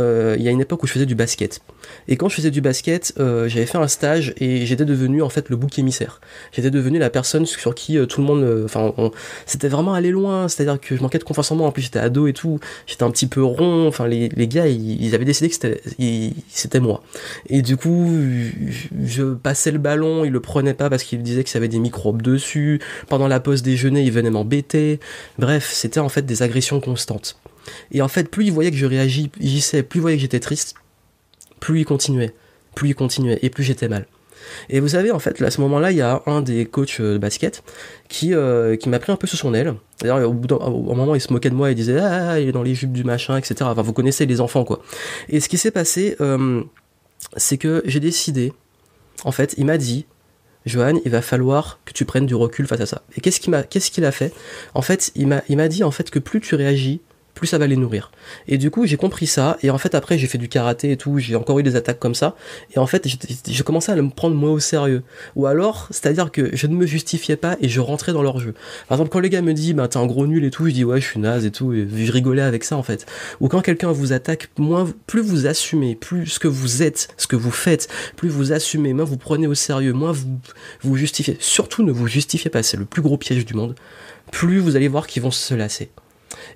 euh, 0.00 0.36
il 0.38 0.44
y 0.44 0.48
a 0.48 0.50
une 0.50 0.60
époque 0.60 0.82
où 0.82 0.86
je 0.86 0.92
faisais 0.92 1.06
du 1.06 1.14
basket. 1.14 1.60
Et 2.06 2.16
quand 2.16 2.28
je 2.28 2.36
faisais 2.36 2.50
du 2.50 2.60
basket, 2.60 3.14
euh, 3.18 3.48
j'avais 3.48 3.66
fait 3.66 3.78
un 3.78 3.88
stage 3.88 4.34
et 4.36 4.66
j'étais 4.66 4.84
devenu 4.84 5.22
en 5.22 5.28
fait 5.28 5.48
le 5.48 5.56
bouc 5.56 5.78
émissaire. 5.78 6.20
J'étais 6.52 6.70
devenu 6.70 6.98
la 6.98 7.10
personne 7.10 7.46
sur 7.46 7.74
qui 7.74 7.98
euh, 7.98 8.06
tout 8.06 8.20
le 8.20 8.26
monde, 8.26 8.62
enfin, 8.64 8.92
c'était 9.46 9.68
vraiment 9.68 9.94
aller 9.94 10.10
loin. 10.10 10.48
C'est-à-dire 10.48 10.80
que 10.80 10.96
je 10.96 11.02
manquais 11.02 11.18
de 11.18 11.24
confiance 11.24 11.50
en 11.50 11.56
moi. 11.56 11.66
En 11.66 11.72
plus, 11.72 11.82
j'étais 11.82 11.98
ado 11.98 12.26
et 12.26 12.32
tout. 12.32 12.60
J'étais 12.86 13.02
un 13.02 13.10
petit 13.10 13.26
peu 13.26 13.42
rond. 13.42 13.86
Enfin, 13.88 14.06
les, 14.06 14.28
gars, 14.28 14.66
ils, 14.66 15.14
avaient 15.14 15.24
décidé 15.24 15.48
que 15.48 15.54
c'était, 15.54 15.80
c'était 16.48 16.80
moi. 16.80 17.02
Et 17.48 17.62
du 17.62 17.76
coup, 17.76 18.08
je 19.04 19.22
passait 19.48 19.70
le 19.70 19.78
ballon, 19.78 20.26
il 20.26 20.30
le 20.30 20.40
prenait 20.40 20.74
pas 20.74 20.90
parce 20.90 21.04
qu'il 21.04 21.22
disait 21.22 21.42
que 21.42 21.48
ça 21.48 21.56
avait 21.56 21.68
des 21.68 21.78
microbes 21.78 22.20
dessus. 22.20 22.82
Pendant 23.08 23.28
la 23.28 23.40
pause 23.40 23.62
déjeuner, 23.62 24.02
il 24.02 24.12
venait 24.12 24.28
m'embêter. 24.28 25.00
Bref, 25.38 25.70
c'était 25.72 26.00
en 26.00 26.10
fait 26.10 26.26
des 26.26 26.42
agressions 26.42 26.80
constantes. 26.80 27.40
Et 27.90 28.02
en 28.02 28.08
fait, 28.08 28.28
plus 28.30 28.44
il 28.44 28.52
voyait 28.52 28.70
que 28.70 28.76
je 28.76 28.84
réagissais, 28.84 29.82
plus 29.82 30.00
il 30.00 30.02
voyait 30.02 30.18
que 30.18 30.20
j'étais 30.20 30.38
triste, 30.38 30.74
plus 31.60 31.80
il 31.80 31.84
continuait, 31.86 32.34
plus 32.74 32.90
il 32.90 32.94
continuait, 32.94 33.38
et 33.40 33.48
plus 33.48 33.64
j'étais 33.64 33.88
mal. 33.88 34.06
Et 34.68 34.80
vous 34.80 34.88
savez, 34.88 35.12
en 35.12 35.18
fait, 35.18 35.40
à 35.40 35.50
ce 35.50 35.62
moment-là, 35.62 35.92
il 35.92 35.96
y 35.96 36.02
a 36.02 36.22
un 36.26 36.42
des 36.42 36.66
coachs 36.66 37.00
de 37.00 37.16
basket 37.16 37.62
qui, 38.10 38.34
euh, 38.34 38.76
qui 38.76 38.90
m'a 38.90 38.98
pris 38.98 39.12
un 39.12 39.16
peu 39.16 39.26
sous 39.26 39.38
son 39.38 39.54
aile. 39.54 39.76
D'ailleurs, 40.02 40.28
au 40.28 40.34
bout 40.34 40.46
d'un 40.46 40.58
moment, 40.58 41.14
il 41.14 41.22
se 41.22 41.32
moquait 41.32 41.48
de 41.48 41.54
moi, 41.54 41.70
il 41.70 41.74
disait 41.74 41.98
Ah, 41.98 42.38
il 42.38 42.48
est 42.48 42.52
dans 42.52 42.62
les 42.62 42.74
jupes 42.74 42.92
du 42.92 43.02
machin, 43.02 43.38
etc. 43.38 43.54
Enfin, 43.62 43.80
vous 43.80 43.94
connaissez 43.94 44.26
les 44.26 44.42
enfants, 44.42 44.64
quoi. 44.64 44.82
Et 45.30 45.40
ce 45.40 45.48
qui 45.48 45.56
s'est 45.56 45.70
passé, 45.70 46.16
euh, 46.20 46.62
c'est 47.38 47.56
que 47.56 47.82
j'ai 47.86 48.00
décidé 48.00 48.52
en 49.24 49.32
fait, 49.32 49.54
il 49.58 49.66
m'a 49.66 49.78
dit, 49.78 50.06
Johan, 50.66 51.00
il 51.04 51.10
va 51.10 51.22
falloir 51.22 51.80
que 51.84 51.92
tu 51.92 52.04
prennes 52.04 52.26
du 52.26 52.34
recul 52.34 52.66
face 52.66 52.80
à 52.80 52.86
ça. 52.86 53.02
Et 53.16 53.20
qu'est-ce 53.20 53.40
qu'il 53.40 53.54
qu'il 53.68 54.04
a 54.04 54.12
fait? 54.12 54.32
En 54.74 54.82
fait, 54.82 55.12
il 55.14 55.26
m'a 55.26 55.68
dit 55.68 55.84
en 55.84 55.90
fait 55.90 56.10
que 56.10 56.18
plus 56.18 56.40
tu 56.40 56.54
réagis 56.54 57.00
plus 57.38 57.46
ça 57.46 57.58
va 57.58 57.66
les 57.66 57.76
nourrir. 57.76 58.10
Et 58.48 58.58
du 58.58 58.70
coup, 58.70 58.84
j'ai 58.84 58.96
compris 58.96 59.26
ça, 59.26 59.56
et 59.62 59.70
en 59.70 59.78
fait, 59.78 59.94
après, 59.94 60.18
j'ai 60.18 60.26
fait 60.26 60.38
du 60.38 60.48
karaté 60.48 60.90
et 60.92 60.96
tout, 60.96 61.18
j'ai 61.18 61.36
encore 61.36 61.58
eu 61.58 61.62
des 61.62 61.76
attaques 61.76 61.98
comme 61.98 62.14
ça, 62.14 62.34
et 62.74 62.78
en 62.78 62.86
fait, 62.86 63.06
j'ai 63.46 63.62
commencé 63.62 63.92
à 63.92 63.96
me 63.96 64.10
prendre 64.10 64.36
moins 64.36 64.50
au 64.50 64.58
sérieux. 64.58 65.02
Ou 65.36 65.46
alors, 65.46 65.86
c'est-à-dire 65.90 66.30
que 66.30 66.54
je 66.54 66.66
ne 66.66 66.74
me 66.74 66.84
justifiais 66.86 67.36
pas 67.36 67.56
et 67.60 67.68
je 67.68 67.80
rentrais 67.80 68.12
dans 68.12 68.22
leur 68.22 68.40
jeu. 68.40 68.54
Par 68.88 68.96
exemple, 68.96 69.10
quand 69.10 69.20
les 69.20 69.30
gars 69.30 69.40
me 69.40 69.54
disent, 69.54 69.74
bah, 69.74 69.88
t'es 69.88 69.98
un 69.98 70.06
gros 70.06 70.26
nul 70.26 70.44
et 70.44 70.50
tout, 70.50 70.66
je 70.66 70.72
dis, 70.72 70.84
ouais, 70.84 71.00
je 71.00 71.06
suis 71.06 71.20
naze 71.20 71.46
et 71.46 71.50
tout, 71.50 71.72
et 71.72 71.86
je 71.88 72.12
rigolais 72.12 72.42
avec 72.42 72.64
ça, 72.64 72.76
en 72.76 72.82
fait. 72.82 73.06
Ou 73.40 73.48
quand 73.48 73.60
quelqu'un 73.60 73.92
vous 73.92 74.12
attaque, 74.12 74.50
moins, 74.58 74.88
plus 75.06 75.22
vous 75.22 75.46
assumez, 75.46 75.94
plus 75.94 76.26
ce 76.26 76.38
que 76.38 76.48
vous 76.48 76.82
êtes, 76.82 77.08
ce 77.16 77.26
que 77.26 77.36
vous 77.36 77.52
faites, 77.52 77.88
plus 78.16 78.28
vous 78.28 78.52
assumez, 78.52 78.92
moins 78.92 79.04
vous 79.04 79.16
prenez 79.16 79.46
au 79.46 79.54
sérieux, 79.54 79.92
moins 79.92 80.12
vous 80.12 80.40
vous 80.82 80.96
justifiez. 80.96 81.36
Surtout, 81.40 81.84
ne 81.84 81.92
vous 81.92 82.08
justifiez 82.08 82.50
pas, 82.50 82.62
c'est 82.62 82.76
le 82.76 82.84
plus 82.84 83.02
gros 83.02 83.16
piège 83.16 83.46
du 83.46 83.54
monde. 83.54 83.74
Plus 84.32 84.58
vous 84.58 84.76
allez 84.76 84.88
voir 84.88 85.06
qu'ils 85.06 85.22
vont 85.22 85.30
se 85.30 85.54
lasser. 85.54 85.90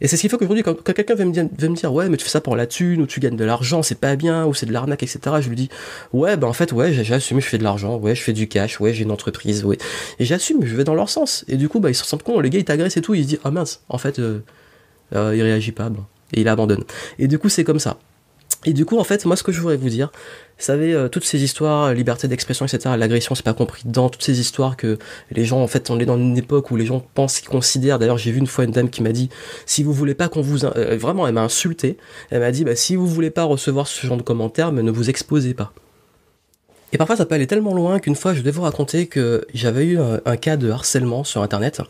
Et 0.00 0.08
c'est 0.08 0.16
ce 0.16 0.20
qu'il 0.20 0.30
faut 0.30 0.38
qu'aujourd'hui, 0.38 0.62
quand, 0.62 0.74
quelqu'un 0.82 1.14
veut 1.14 1.24
me, 1.24 1.74
dire, 1.74 1.92
ouais, 1.92 2.08
mais 2.08 2.16
tu 2.16 2.24
fais 2.24 2.30
ça 2.30 2.40
pour 2.40 2.56
la 2.56 2.66
thune, 2.66 3.02
ou 3.02 3.06
tu 3.06 3.20
gagnes 3.20 3.36
de 3.36 3.44
l'argent, 3.44 3.82
c'est 3.82 3.98
pas 3.98 4.16
bien, 4.16 4.46
ou 4.46 4.54
c'est 4.54 4.66
de 4.66 4.72
l'arnaque, 4.72 5.02
etc., 5.02 5.20
je 5.40 5.48
lui 5.48 5.56
dis, 5.56 5.68
ouais, 6.12 6.36
ben 6.36 6.48
en 6.48 6.52
fait, 6.52 6.72
ouais, 6.72 6.92
j'ai 6.92 7.14
assumé, 7.14 7.40
je 7.40 7.46
fais 7.46 7.58
de 7.58 7.64
l'argent, 7.64 7.96
ouais, 7.96 8.14
je 8.14 8.22
fais 8.22 8.32
du 8.32 8.48
cash, 8.48 8.80
ouais, 8.80 8.92
j'ai 8.92 9.04
une 9.04 9.10
entreprise, 9.10 9.64
ouais. 9.64 9.78
Et 10.18 10.24
j'assume, 10.24 10.64
je 10.64 10.74
vais 10.76 10.84
dans 10.84 10.94
leur 10.94 11.08
sens. 11.08 11.44
Et 11.48 11.56
du 11.56 11.68
coup, 11.68 11.80
bah, 11.80 11.90
ils 11.90 11.94
se 11.94 12.04
sentent 12.04 12.22
compte, 12.22 12.42
les 12.42 12.50
gars, 12.50 12.58
ils 12.58 12.64
t'agressent 12.64 12.96
et 12.96 13.02
tout, 13.02 13.14
ils 13.14 13.24
se 13.24 13.28
disent, 13.28 13.40
ah 13.44 13.50
mince, 13.50 13.82
en 13.88 13.98
fait, 13.98 14.18
euh, 14.18 14.40
euh, 15.14 15.34
il 15.34 15.42
réagit 15.42 15.72
pas, 15.72 15.88
bon. 15.88 16.04
Et 16.34 16.40
il 16.40 16.48
abandonne. 16.48 16.84
Et 17.18 17.28
du 17.28 17.38
coup, 17.38 17.48
c'est 17.48 17.64
comme 17.64 17.78
ça. 17.78 17.98
Et 18.64 18.72
du 18.72 18.84
coup, 18.84 18.98
en 18.98 19.04
fait, 19.04 19.24
moi, 19.24 19.34
ce 19.34 19.42
que 19.42 19.50
je 19.50 19.60
voudrais 19.60 19.76
vous 19.76 19.88
dire, 19.88 20.12
vous 20.58 20.64
savez, 20.64 20.94
euh, 20.94 21.08
toutes 21.08 21.24
ces 21.24 21.42
histoires, 21.42 21.86
euh, 21.86 21.94
liberté 21.94 22.28
d'expression, 22.28 22.64
etc., 22.64 22.94
l'agression, 22.96 23.34
c'est 23.34 23.44
pas 23.44 23.54
compris 23.54 23.82
dedans, 23.84 24.08
toutes 24.08 24.22
ces 24.22 24.38
histoires 24.38 24.76
que 24.76 24.98
les 25.32 25.44
gens, 25.44 25.60
en 25.60 25.66
fait, 25.66 25.90
on 25.90 25.98
est 25.98 26.04
dans 26.04 26.16
une 26.16 26.38
époque 26.38 26.70
où 26.70 26.76
les 26.76 26.86
gens 26.86 27.04
pensent, 27.14 27.40
qu'ils 27.40 27.48
considèrent, 27.48 27.98
d'ailleurs, 27.98 28.18
j'ai 28.18 28.30
vu 28.30 28.38
une 28.38 28.46
fois 28.46 28.64
une 28.64 28.70
dame 28.70 28.88
qui 28.88 29.02
m'a 29.02 29.10
dit, 29.10 29.30
si 29.66 29.82
vous 29.82 29.92
voulez 29.92 30.14
pas 30.14 30.28
qu'on 30.28 30.42
vous, 30.42 30.64
euh, 30.64 30.96
vraiment, 30.96 31.26
elle 31.26 31.34
m'a 31.34 31.42
insulté, 31.42 31.96
elle 32.30 32.40
m'a 32.40 32.52
dit, 32.52 32.64
bah, 32.64 32.76
si 32.76 32.94
vous 32.94 33.08
voulez 33.08 33.30
pas 33.30 33.42
recevoir 33.42 33.88
ce 33.88 34.06
genre 34.06 34.16
de 34.16 34.22
commentaires, 34.22 34.70
mais 34.70 34.84
ne 34.84 34.92
vous 34.92 35.10
exposez 35.10 35.54
pas. 35.54 35.72
Et 36.92 36.98
parfois, 36.98 37.16
ça 37.16 37.26
peut 37.26 37.34
aller 37.34 37.48
tellement 37.48 37.74
loin 37.74 37.98
qu'une 37.98 38.14
fois, 38.14 38.32
je 38.32 38.40
devais 38.40 38.50
vous 38.52 38.62
raconter 38.62 39.06
que 39.06 39.44
j'avais 39.54 39.86
eu 39.86 39.98
un 39.98 40.36
cas 40.36 40.58
de 40.58 40.70
harcèlement 40.70 41.24
sur 41.24 41.42
Internet 41.42 41.80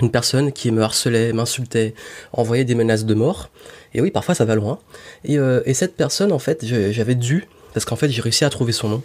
une 0.00 0.10
personne 0.10 0.52
qui 0.52 0.70
me 0.70 0.82
harcelait, 0.82 1.32
m'insultait, 1.32 1.94
envoyait 2.32 2.64
des 2.64 2.74
menaces 2.74 3.04
de 3.04 3.14
mort. 3.14 3.50
Et 3.94 4.00
oui, 4.00 4.10
parfois 4.10 4.34
ça 4.34 4.44
va 4.44 4.54
loin. 4.54 4.78
Et, 5.24 5.38
euh, 5.38 5.60
cette 5.74 5.96
personne, 5.96 6.32
en 6.32 6.38
fait, 6.38 6.64
j'avais 6.64 7.14
dû, 7.14 7.46
parce 7.74 7.84
qu'en 7.84 7.96
fait 7.96 8.08
j'ai 8.10 8.22
réussi 8.22 8.44
à 8.44 8.50
trouver 8.50 8.72
son 8.72 8.88
nom, 8.88 9.02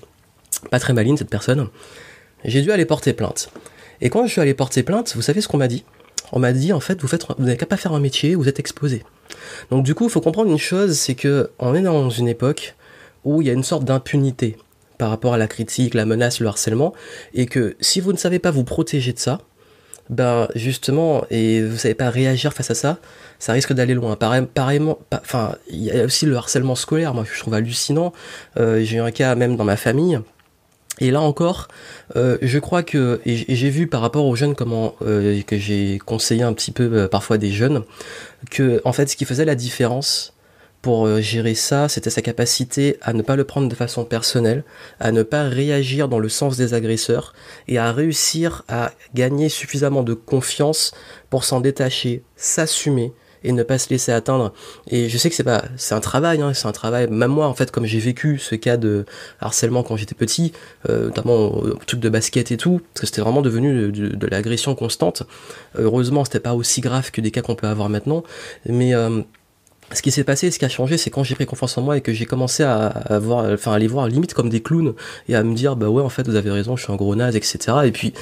pas 0.71 0.79
très 0.79 0.93
maligne 0.93 1.17
cette 1.17 1.29
personne, 1.29 1.69
j'ai 2.45 2.61
dû 2.61 2.71
aller 2.71 2.85
porter 2.85 3.13
plainte. 3.13 3.49
Et 4.01 4.09
quand 4.09 4.25
je 4.25 4.31
suis 4.31 4.41
allé 4.41 4.53
porter 4.53 4.83
plainte, 4.83 5.13
vous 5.15 5.21
savez 5.21 5.41
ce 5.41 5.47
qu'on 5.47 5.57
m'a 5.57 5.67
dit? 5.67 5.83
On 6.31 6.39
m'a 6.39 6.51
dit, 6.51 6.73
en 6.73 6.79
fait, 6.79 6.99
vous 7.01 7.07
faites, 7.07 7.25
vous 7.37 7.45
n'avez 7.45 7.57
qu'à 7.57 7.65
pas 7.65 7.77
faire 7.77 7.93
un 7.93 7.99
métier, 7.99 8.35
vous 8.35 8.47
êtes 8.47 8.59
exposé. 8.59 9.03
Donc 9.69 9.83
du 9.83 9.93
coup, 9.93 10.05
il 10.05 10.09
faut 10.09 10.21
comprendre 10.21 10.51
une 10.51 10.57
chose, 10.57 10.97
c'est 10.97 11.15
que 11.15 11.51
on 11.59 11.75
est 11.75 11.81
dans 11.81 12.09
une 12.09 12.27
époque 12.27 12.75
où 13.23 13.41
il 13.41 13.47
y 13.47 13.51
a 13.51 13.53
une 13.53 13.63
sorte 13.63 13.85
d'impunité 13.85 14.57
par 14.97 15.09
rapport 15.09 15.33
à 15.33 15.37
la 15.37 15.47
critique, 15.47 15.93
la 15.93 16.05
menace, 16.05 16.39
le 16.39 16.47
harcèlement, 16.47 16.93
et 17.33 17.45
que 17.45 17.75
si 17.79 17.99
vous 17.99 18.13
ne 18.13 18.17
savez 18.17 18.39
pas 18.39 18.51
vous 18.51 18.63
protéger 18.63 19.13
de 19.13 19.19
ça, 19.19 19.41
ben 20.13 20.47
justement, 20.55 21.25
et 21.29 21.61
vous 21.61 21.77
savez 21.77 21.93
pas 21.93 22.09
réagir 22.09 22.53
face 22.53 22.71
à 22.71 22.75
ça, 22.75 22.97
ça 23.39 23.53
risque 23.53 23.73
d'aller 23.73 23.93
loin. 23.93 24.15
pareillement, 24.15 24.99
enfin, 25.11 25.55
il 25.69 25.83
y 25.83 25.91
a 25.91 26.05
aussi 26.05 26.25
le 26.25 26.35
harcèlement 26.35 26.75
scolaire, 26.75 27.13
moi 27.13 27.25
je 27.31 27.39
trouve 27.39 27.53
hallucinant. 27.53 28.13
Euh, 28.57 28.83
j'ai 28.83 28.97
eu 28.97 29.01
un 29.01 29.11
cas 29.11 29.35
même 29.35 29.57
dans 29.57 29.65
ma 29.65 29.77
famille. 29.77 30.19
Et 30.99 31.09
là 31.09 31.21
encore, 31.21 31.69
euh, 32.15 32.37
je 32.41 32.59
crois 32.59 32.83
que, 32.83 33.19
et 33.25 33.55
j'ai 33.55 33.69
vu 33.69 33.87
par 33.87 34.01
rapport 34.01 34.25
aux 34.25 34.35
jeunes 34.35 34.55
comment 34.55 34.95
euh, 35.01 35.41
que 35.41 35.57
j'ai 35.57 35.99
conseillé 36.05 36.43
un 36.43 36.53
petit 36.53 36.71
peu 36.71 37.07
parfois 37.07 37.37
des 37.37 37.51
jeunes, 37.51 37.83
que 38.51 38.79
en 38.85 38.93
fait 38.93 39.07
ce 39.07 39.15
qui 39.15 39.25
faisait 39.25 39.45
la 39.45 39.55
différence, 39.55 40.32
pour 40.83 41.07
euh, 41.07 41.21
gérer 41.21 41.55
ça, 41.55 41.87
c'était 41.87 42.09
sa 42.09 42.21
capacité 42.21 42.97
à 43.01 43.13
ne 43.13 43.21
pas 43.21 43.37
le 43.37 43.45
prendre 43.45 43.69
de 43.69 43.73
façon 43.73 44.03
personnelle, 44.03 44.65
à 44.99 45.13
ne 45.13 45.23
pas 45.23 45.43
réagir 45.43 46.09
dans 46.09 46.19
le 46.19 46.27
sens 46.27 46.57
des 46.57 46.73
agresseurs 46.73 47.33
et 47.69 47.77
à 47.77 47.91
réussir 47.93 48.63
à 48.67 48.91
gagner 49.15 49.47
suffisamment 49.47 50.03
de 50.03 50.13
confiance 50.13 50.91
pour 51.29 51.45
s'en 51.45 51.61
détacher, 51.61 52.21
s'assumer 52.35 53.13
et 53.45 53.53
ne 53.53 53.63
pas 53.63 53.77
se 53.77 53.89
laisser 53.89 54.11
atteindre. 54.11 54.53
Et 54.89 55.07
je 55.07 55.17
sais 55.17 55.29
que 55.29 55.35
c'est 55.35 55.43
pas, 55.43 55.63
c'est 55.77 55.95
un 55.95 56.01
travail, 56.01 56.41
hein, 56.41 56.53
c'est 56.53 56.67
un 56.67 56.73
travail. 56.73 57.07
Même 57.09 57.31
moi, 57.31 57.47
en 57.47 57.53
fait, 57.53 57.71
comme 57.71 57.85
j'ai 57.85 57.99
vécu 57.99 58.37
ce 58.37 58.55
cas 58.55 58.75
de 58.75 59.05
harcèlement 59.39 59.83
quand 59.83 59.95
j'étais 59.95 60.15
petit, 60.15 60.51
euh, 60.89 61.05
notamment 61.05 61.35
au, 61.35 61.73
truc 61.75 62.01
de 62.01 62.09
basket 62.09 62.51
et 62.51 62.57
tout, 62.57 62.81
parce 62.93 63.01
que 63.01 63.05
c'était 63.07 63.21
vraiment 63.21 63.41
devenu 63.41 63.89
de, 63.91 64.27
l'agression 64.27 64.75
constante. 64.75 65.23
Heureusement, 65.77 66.25
c'était 66.25 66.41
pas 66.41 66.53
aussi 66.53 66.81
grave 66.81 67.11
que 67.11 67.21
des 67.21 67.31
cas 67.31 67.41
qu'on 67.41 67.55
peut 67.55 67.67
avoir 67.67 67.87
maintenant, 67.87 68.23
mais 68.65 68.93
euh, 68.93 69.21
ce 69.91 70.01
qui 70.01 70.11
s'est 70.11 70.23
passé, 70.23 70.49
ce 70.49 70.59
qui 70.59 70.65
a 70.65 70.69
changé, 70.69 70.97
c'est 70.97 71.09
quand 71.09 71.23
j'ai 71.23 71.35
pris 71.35 71.45
confiance 71.45 71.77
en 71.77 71.81
moi 71.81 71.97
et 71.97 72.01
que 72.01 72.13
j'ai 72.13 72.25
commencé 72.25 72.63
à, 72.63 72.87
à 72.87 73.19
voir, 73.19 73.45
enfin, 73.51 73.73
à 73.73 73.79
les 73.79 73.87
voir 73.87 74.07
limite 74.07 74.33
comme 74.33 74.49
des 74.49 74.61
clowns 74.61 74.93
et 75.27 75.35
à 75.35 75.43
me 75.43 75.53
dire, 75.53 75.75
bah 75.75 75.89
ouais, 75.89 76.01
en 76.01 76.09
fait, 76.09 76.27
vous 76.27 76.35
avez 76.35 76.49
raison, 76.49 76.75
je 76.75 76.83
suis 76.83 76.93
un 76.93 76.95
gros 76.95 77.15
naze, 77.15 77.35
etc. 77.35 77.59
Et 77.85 77.91
puis, 77.91 78.13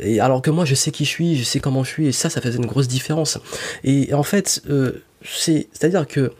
et 0.00 0.20
alors 0.20 0.42
que 0.42 0.50
moi, 0.50 0.64
je 0.64 0.74
sais 0.74 0.90
qui 0.90 1.04
je 1.04 1.10
suis, 1.10 1.36
je 1.36 1.44
sais 1.44 1.60
comment 1.60 1.84
je 1.84 1.90
suis, 1.90 2.06
et 2.08 2.12
ça, 2.12 2.30
ça 2.30 2.40
faisait 2.40 2.58
une 2.58 2.66
grosse 2.66 2.88
différence. 2.88 3.38
Et, 3.84 4.12
en 4.14 4.22
fait, 4.22 4.62
euh, 4.68 5.02
c'est, 5.24 5.68
c'est-à-dire 5.72 6.06
que 6.06 6.32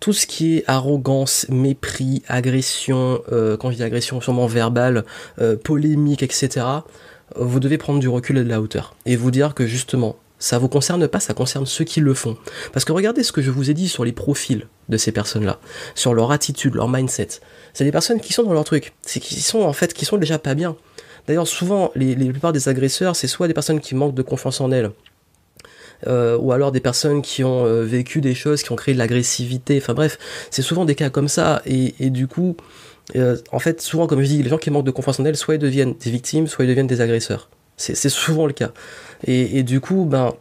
tout 0.00 0.12
ce 0.12 0.26
qui 0.26 0.56
est 0.56 0.64
arrogance, 0.66 1.46
mépris, 1.48 2.22
agression, 2.28 3.22
euh, 3.32 3.56
quand 3.56 3.70
je 3.70 3.76
dis 3.76 3.82
agression, 3.82 4.20
sûrement 4.20 4.46
verbale, 4.46 5.04
euh, 5.40 5.56
polémique, 5.56 6.22
etc., 6.22 6.66
vous 7.34 7.60
devez 7.60 7.78
prendre 7.78 7.98
du 7.98 8.08
recul 8.08 8.38
et 8.38 8.44
de 8.44 8.48
la 8.48 8.60
hauteur 8.60 8.94
et 9.04 9.16
vous 9.16 9.32
dire 9.32 9.54
que 9.54 9.66
justement, 9.66 10.16
ça 10.38 10.58
vous 10.58 10.68
concerne 10.68 11.08
pas, 11.08 11.20
ça 11.20 11.34
concerne 11.34 11.66
ceux 11.66 11.84
qui 11.84 12.00
le 12.00 12.14
font. 12.14 12.36
Parce 12.72 12.84
que 12.84 12.92
regardez 12.92 13.22
ce 13.22 13.32
que 13.32 13.42
je 13.42 13.50
vous 13.50 13.70
ai 13.70 13.74
dit 13.74 13.88
sur 13.88 14.04
les 14.04 14.12
profils 14.12 14.66
de 14.88 14.96
ces 14.96 15.12
personnes-là, 15.12 15.58
sur 15.94 16.14
leur 16.14 16.32
attitude, 16.32 16.74
leur 16.74 16.88
mindset. 16.88 17.28
C'est 17.72 17.84
des 17.84 17.92
personnes 17.92 18.20
qui 18.20 18.32
sont 18.32 18.42
dans 18.42 18.52
leur 18.52 18.64
truc, 18.64 18.94
c'est 19.02 19.20
qui 19.20 19.40
sont 19.40 19.62
en 19.62 19.72
fait 19.72 19.94
qui 19.94 20.04
sont 20.04 20.18
déjà 20.18 20.38
pas 20.38 20.54
bien. 20.54 20.76
D'ailleurs, 21.26 21.48
souvent, 21.48 21.90
les, 21.94 22.14
les 22.14 22.30
plupart 22.30 22.52
des 22.52 22.68
agresseurs, 22.68 23.16
c'est 23.16 23.26
soit 23.26 23.48
des 23.48 23.54
personnes 23.54 23.80
qui 23.80 23.94
manquent 23.94 24.14
de 24.14 24.22
confiance 24.22 24.60
en 24.60 24.70
elles, 24.70 24.92
euh, 26.06 26.36
ou 26.38 26.52
alors 26.52 26.72
des 26.72 26.80
personnes 26.80 27.22
qui 27.22 27.42
ont 27.42 27.64
euh, 27.64 27.82
vécu 27.82 28.20
des 28.20 28.34
choses, 28.34 28.62
qui 28.62 28.72
ont 28.72 28.76
créé 28.76 28.94
de 28.94 28.98
l'agressivité. 28.98 29.78
Enfin 29.78 29.94
bref, 29.94 30.18
c'est 30.50 30.62
souvent 30.62 30.84
des 30.84 30.94
cas 30.94 31.10
comme 31.10 31.28
ça. 31.28 31.62
Et, 31.66 32.10
du 32.10 32.26
coup, 32.26 32.56
euh, 33.16 33.36
en 33.52 33.58
fait, 33.58 33.80
souvent, 33.80 34.06
comme 34.06 34.20
je 34.20 34.26
dis, 34.26 34.42
les 34.42 34.48
gens 34.48 34.58
qui 34.58 34.70
manquent 34.70 34.86
de 34.86 34.90
confiance 34.90 35.20
en 35.20 35.24
elles, 35.24 35.36
soit 35.36 35.54
ils 35.54 35.60
deviennent 35.60 35.94
des 35.94 36.10
victimes, 36.10 36.46
soit 36.46 36.64
ils 36.64 36.68
deviennent 36.68 36.86
des 36.86 37.00
agresseurs. 37.00 37.48
C'est 37.76 38.08
souvent 38.08 38.46
le 38.46 38.52
cas. 38.52 38.72
Et, 39.24 39.62
du 39.62 39.80
coup, 39.80 40.04
ben, 40.04 40.34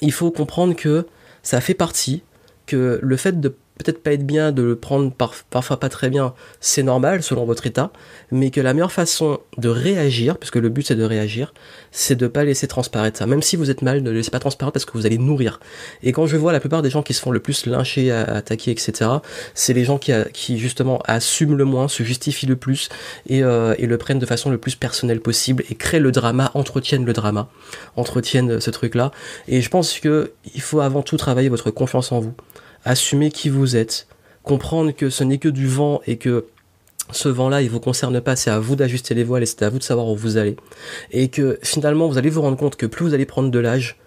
il 0.00 0.12
faut 0.12 0.30
comprendre 0.30 0.74
que 0.74 1.06
ça 1.42 1.60
fait 1.60 1.74
partie, 1.74 2.22
que 2.66 2.98
le 3.02 3.16
fait 3.16 3.40
de 3.40 3.54
peut-être 3.78 4.02
pas 4.02 4.12
être 4.12 4.26
bien, 4.26 4.52
de 4.52 4.62
le 4.62 4.76
prendre 4.76 5.12
parfois 5.50 5.80
pas 5.80 5.88
très 5.88 6.10
bien, 6.10 6.34
c'est 6.60 6.82
normal 6.82 7.22
selon 7.22 7.44
votre 7.44 7.66
état, 7.66 7.90
mais 8.30 8.50
que 8.50 8.60
la 8.60 8.74
meilleure 8.74 8.92
façon 8.92 9.38
de 9.56 9.68
réagir, 9.68 10.36
puisque 10.36 10.56
le 10.56 10.68
but 10.68 10.86
c'est 10.86 10.96
de 10.96 11.04
réagir, 11.04 11.54
c'est 11.92 12.16
de 12.16 12.26
pas 12.26 12.44
laisser 12.44 12.66
transparaître 12.66 13.18
ça. 13.18 13.26
Même 13.26 13.42
si 13.42 13.56
vous 13.56 13.70
êtes 13.70 13.82
mal, 13.82 14.02
ne 14.02 14.10
laissez 14.10 14.30
pas 14.30 14.40
transparaître 14.40 14.74
parce 14.74 14.84
que 14.84 14.92
vous 14.92 15.06
allez 15.06 15.18
nourrir. 15.18 15.60
Et 16.02 16.12
quand 16.12 16.26
je 16.26 16.36
vois 16.36 16.52
la 16.52 16.60
plupart 16.60 16.82
des 16.82 16.90
gens 16.90 17.02
qui 17.02 17.14
se 17.14 17.20
font 17.20 17.30
le 17.30 17.40
plus 17.40 17.66
lyncher, 17.66 18.10
attaquer, 18.10 18.72
etc., 18.72 19.10
c'est 19.54 19.72
les 19.72 19.84
gens 19.84 19.98
qui, 19.98 20.58
justement 20.58 21.00
assument 21.06 21.56
le 21.56 21.64
moins, 21.64 21.88
se 21.88 22.02
justifient 22.02 22.46
le 22.46 22.56
plus 22.56 22.88
et, 23.28 23.42
euh, 23.42 23.74
et, 23.78 23.86
le 23.86 23.98
prennent 23.98 24.18
de 24.18 24.26
façon 24.26 24.50
le 24.50 24.58
plus 24.58 24.74
personnelle 24.74 25.20
possible 25.20 25.64
et 25.70 25.74
créent 25.74 26.00
le 26.00 26.12
drama, 26.12 26.50
entretiennent 26.54 27.04
le 27.04 27.12
drama, 27.12 27.48
entretiennent 27.96 28.60
ce 28.60 28.70
truc-là. 28.70 29.12
Et 29.46 29.62
je 29.62 29.70
pense 29.70 29.98
que 30.00 30.32
il 30.54 30.60
faut 30.60 30.80
avant 30.80 31.02
tout 31.02 31.16
travailler 31.16 31.48
votre 31.48 31.70
confiance 31.70 32.12
en 32.12 32.20
vous 32.20 32.34
assumer 32.88 33.30
qui 33.30 33.50
vous 33.50 33.76
êtes, 33.76 34.08
comprendre 34.42 34.92
que 34.92 35.10
ce 35.10 35.22
n'est 35.22 35.38
que 35.38 35.48
du 35.48 35.68
vent 35.68 36.00
et 36.06 36.16
que 36.16 36.46
ce 37.12 37.28
vent-là, 37.28 37.62
il 37.62 37.70
vous 37.70 37.80
concerne 37.80 38.20
pas, 38.20 38.34
c'est 38.34 38.50
à 38.50 38.58
vous 38.58 38.76
d'ajuster 38.76 39.14
les 39.14 39.24
voiles 39.24 39.42
et 39.42 39.46
c'est 39.46 39.62
à 39.62 39.68
vous 39.68 39.78
de 39.78 39.82
savoir 39.82 40.08
où 40.08 40.16
vous 40.16 40.38
allez. 40.38 40.56
Et 41.10 41.28
que 41.28 41.58
finalement, 41.62 42.08
vous 42.08 42.18
allez 42.18 42.30
vous 42.30 42.42
rendre 42.42 42.56
compte 42.56 42.76
que 42.76 42.86
plus 42.86 43.04
vous 43.04 43.14
allez 43.14 43.26
prendre 43.26 43.50
de 43.50 43.58
l'âge, 43.58 43.98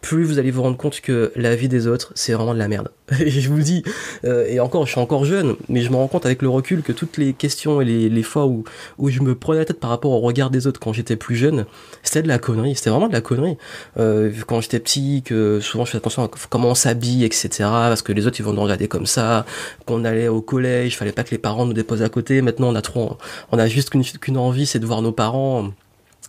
plus 0.00 0.24
vous 0.24 0.38
allez 0.38 0.50
vous 0.50 0.62
rendre 0.62 0.76
compte 0.76 1.00
que 1.00 1.32
la 1.36 1.56
vie 1.56 1.68
des 1.68 1.86
autres, 1.86 2.12
c'est 2.14 2.32
vraiment 2.32 2.54
de 2.54 2.58
la 2.58 2.68
merde. 2.68 2.90
Et 3.20 3.30
je 3.30 3.48
vous 3.48 3.60
dis, 3.60 3.82
euh, 4.24 4.46
et 4.48 4.58
encore, 4.60 4.84
je 4.86 4.92
suis 4.92 5.00
encore 5.00 5.24
jeune, 5.24 5.56
mais 5.68 5.80
je 5.80 5.90
me 5.90 5.96
rends 5.96 6.08
compte 6.08 6.26
avec 6.26 6.42
le 6.42 6.48
recul 6.48 6.82
que 6.82 6.92
toutes 6.92 7.18
les 7.18 7.32
questions 7.32 7.80
et 7.80 7.84
les, 7.84 8.08
les 8.08 8.22
fois 8.22 8.46
où, 8.46 8.64
où 8.98 9.10
je 9.10 9.20
me 9.20 9.34
prenais 9.34 9.60
la 9.60 9.64
tête 9.64 9.78
par 9.78 9.90
rapport 9.90 10.10
au 10.10 10.20
regard 10.20 10.50
des 10.50 10.66
autres 10.66 10.80
quand 10.80 10.92
j'étais 10.92 11.16
plus 11.16 11.36
jeune, 11.36 11.66
c'était 12.02 12.22
de 12.22 12.28
la 12.28 12.38
connerie, 12.38 12.74
c'était 12.74 12.90
vraiment 12.90 13.08
de 13.08 13.12
la 13.12 13.20
connerie. 13.20 13.56
Euh, 13.98 14.32
quand 14.46 14.60
j'étais 14.60 14.80
petit, 14.80 15.22
que 15.24 15.60
souvent 15.60 15.84
je 15.84 15.92
fais 15.92 15.98
attention 15.98 16.24
à 16.24 16.30
comment 16.50 16.70
on 16.70 16.74
s'habille, 16.74 17.24
etc., 17.24 17.48
parce 17.60 18.02
que 18.02 18.12
les 18.12 18.26
autres 18.26 18.40
ils 18.40 18.44
vont 18.44 18.52
nous 18.52 18.62
regarder 18.62 18.88
comme 18.88 19.06
ça, 19.06 19.46
qu'on 19.86 20.04
allait 20.04 20.28
au 20.28 20.40
collège, 20.40 20.96
fallait 20.96 21.12
pas 21.12 21.22
que 21.22 21.30
les 21.30 21.38
parents 21.38 21.64
nous 21.64 21.74
déposent 21.74 22.02
à 22.02 22.08
côté, 22.08 22.42
maintenant 22.42 22.68
on 22.68 22.74
a 22.74 22.82
trop, 22.82 23.18
on 23.52 23.58
a 23.58 23.68
juste 23.68 23.90
qu'une 23.90 24.36
envie, 24.36 24.66
c'est 24.66 24.80
de 24.80 24.86
voir 24.86 25.02
nos 25.02 25.12
parents 25.12 25.70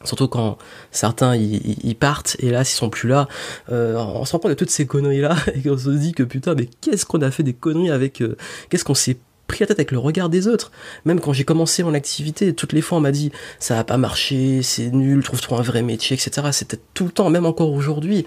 Surtout 0.04 0.28
quand 0.28 0.60
certains 0.92 1.36
ils, 1.36 1.96
partent 1.96 2.38
et 2.40 2.52
là 2.52 2.64
s'ils 2.64 2.78
sont 2.78 2.90
plus 2.90 3.10
là, 3.10 3.28
euh, 3.72 3.96
on 3.96 4.26
se 4.26 4.34
rend 4.34 4.40
compte 4.40 4.52
de 4.52 4.56
toutes 4.56 4.70
ces 4.70 4.86
conneries 4.86 5.22
là 5.22 5.36
et 5.56 5.62
qu'on 5.62 5.78
se 5.78 5.90
dit 5.90 6.12
que 6.12 6.22
putain 6.22 6.54
mais 6.54 6.70
qu'est-ce 6.82 7.06
qu'on 7.06 7.22
a 7.22 7.32
fait 7.32 7.42
des 7.42 7.54
conneries 7.54 7.90
avec, 7.90 8.22
euh, 8.22 8.38
qu'est-ce 8.70 8.84
qu'on 8.84 8.94
s'est 8.94 9.18
pris 9.48 9.62
la 9.62 9.68
tête 9.68 9.80
avec 9.80 9.92
le 9.92 9.98
regard 9.98 10.30
des 10.30 10.48
autres? 10.48 10.72
Même 11.06 11.20
quand 11.20 11.34
j'ai 11.34 11.46
commencé 11.46 11.82
mon 11.82 11.96
activité, 11.96 12.54
toutes 12.54 12.74
les 12.74 12.82
fois 12.82 13.00
on 13.00 13.02
m'a 13.02 13.12
dit 13.12 13.32
ça 13.60 13.74
va 13.74 13.84
pas 13.84 13.98
marcher, 13.98 14.62
c'est 14.62 14.92
nul, 14.92 15.24
trouve-toi 15.24 15.58
un 15.58 15.64
vrai 15.64 15.82
métier, 15.82 16.16
etc. 16.16 16.48
C'était 16.52 16.80
tout 16.94 17.06
le 17.06 17.12
temps, 17.12 17.32
même 17.32 17.48
encore 17.48 17.72
aujourd'hui. 17.72 18.26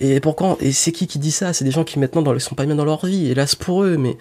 Et 0.00 0.18
pourquoi 0.18 0.56
Et 0.60 0.72
c'est 0.72 0.90
qui 0.90 1.06
qui 1.06 1.20
dit 1.20 1.30
ça? 1.30 1.52
C'est 1.52 1.64
des 1.64 1.70
gens 1.70 1.84
qui 1.84 2.00
maintenant 2.00 2.22
dans, 2.22 2.36
sont 2.40 2.56
pas 2.56 2.66
bien 2.66 2.74
dans 2.74 2.84
leur 2.84 3.06
vie, 3.06 3.30
hélas 3.30 3.54
pour 3.54 3.84
eux, 3.84 3.96
mais 3.96 4.16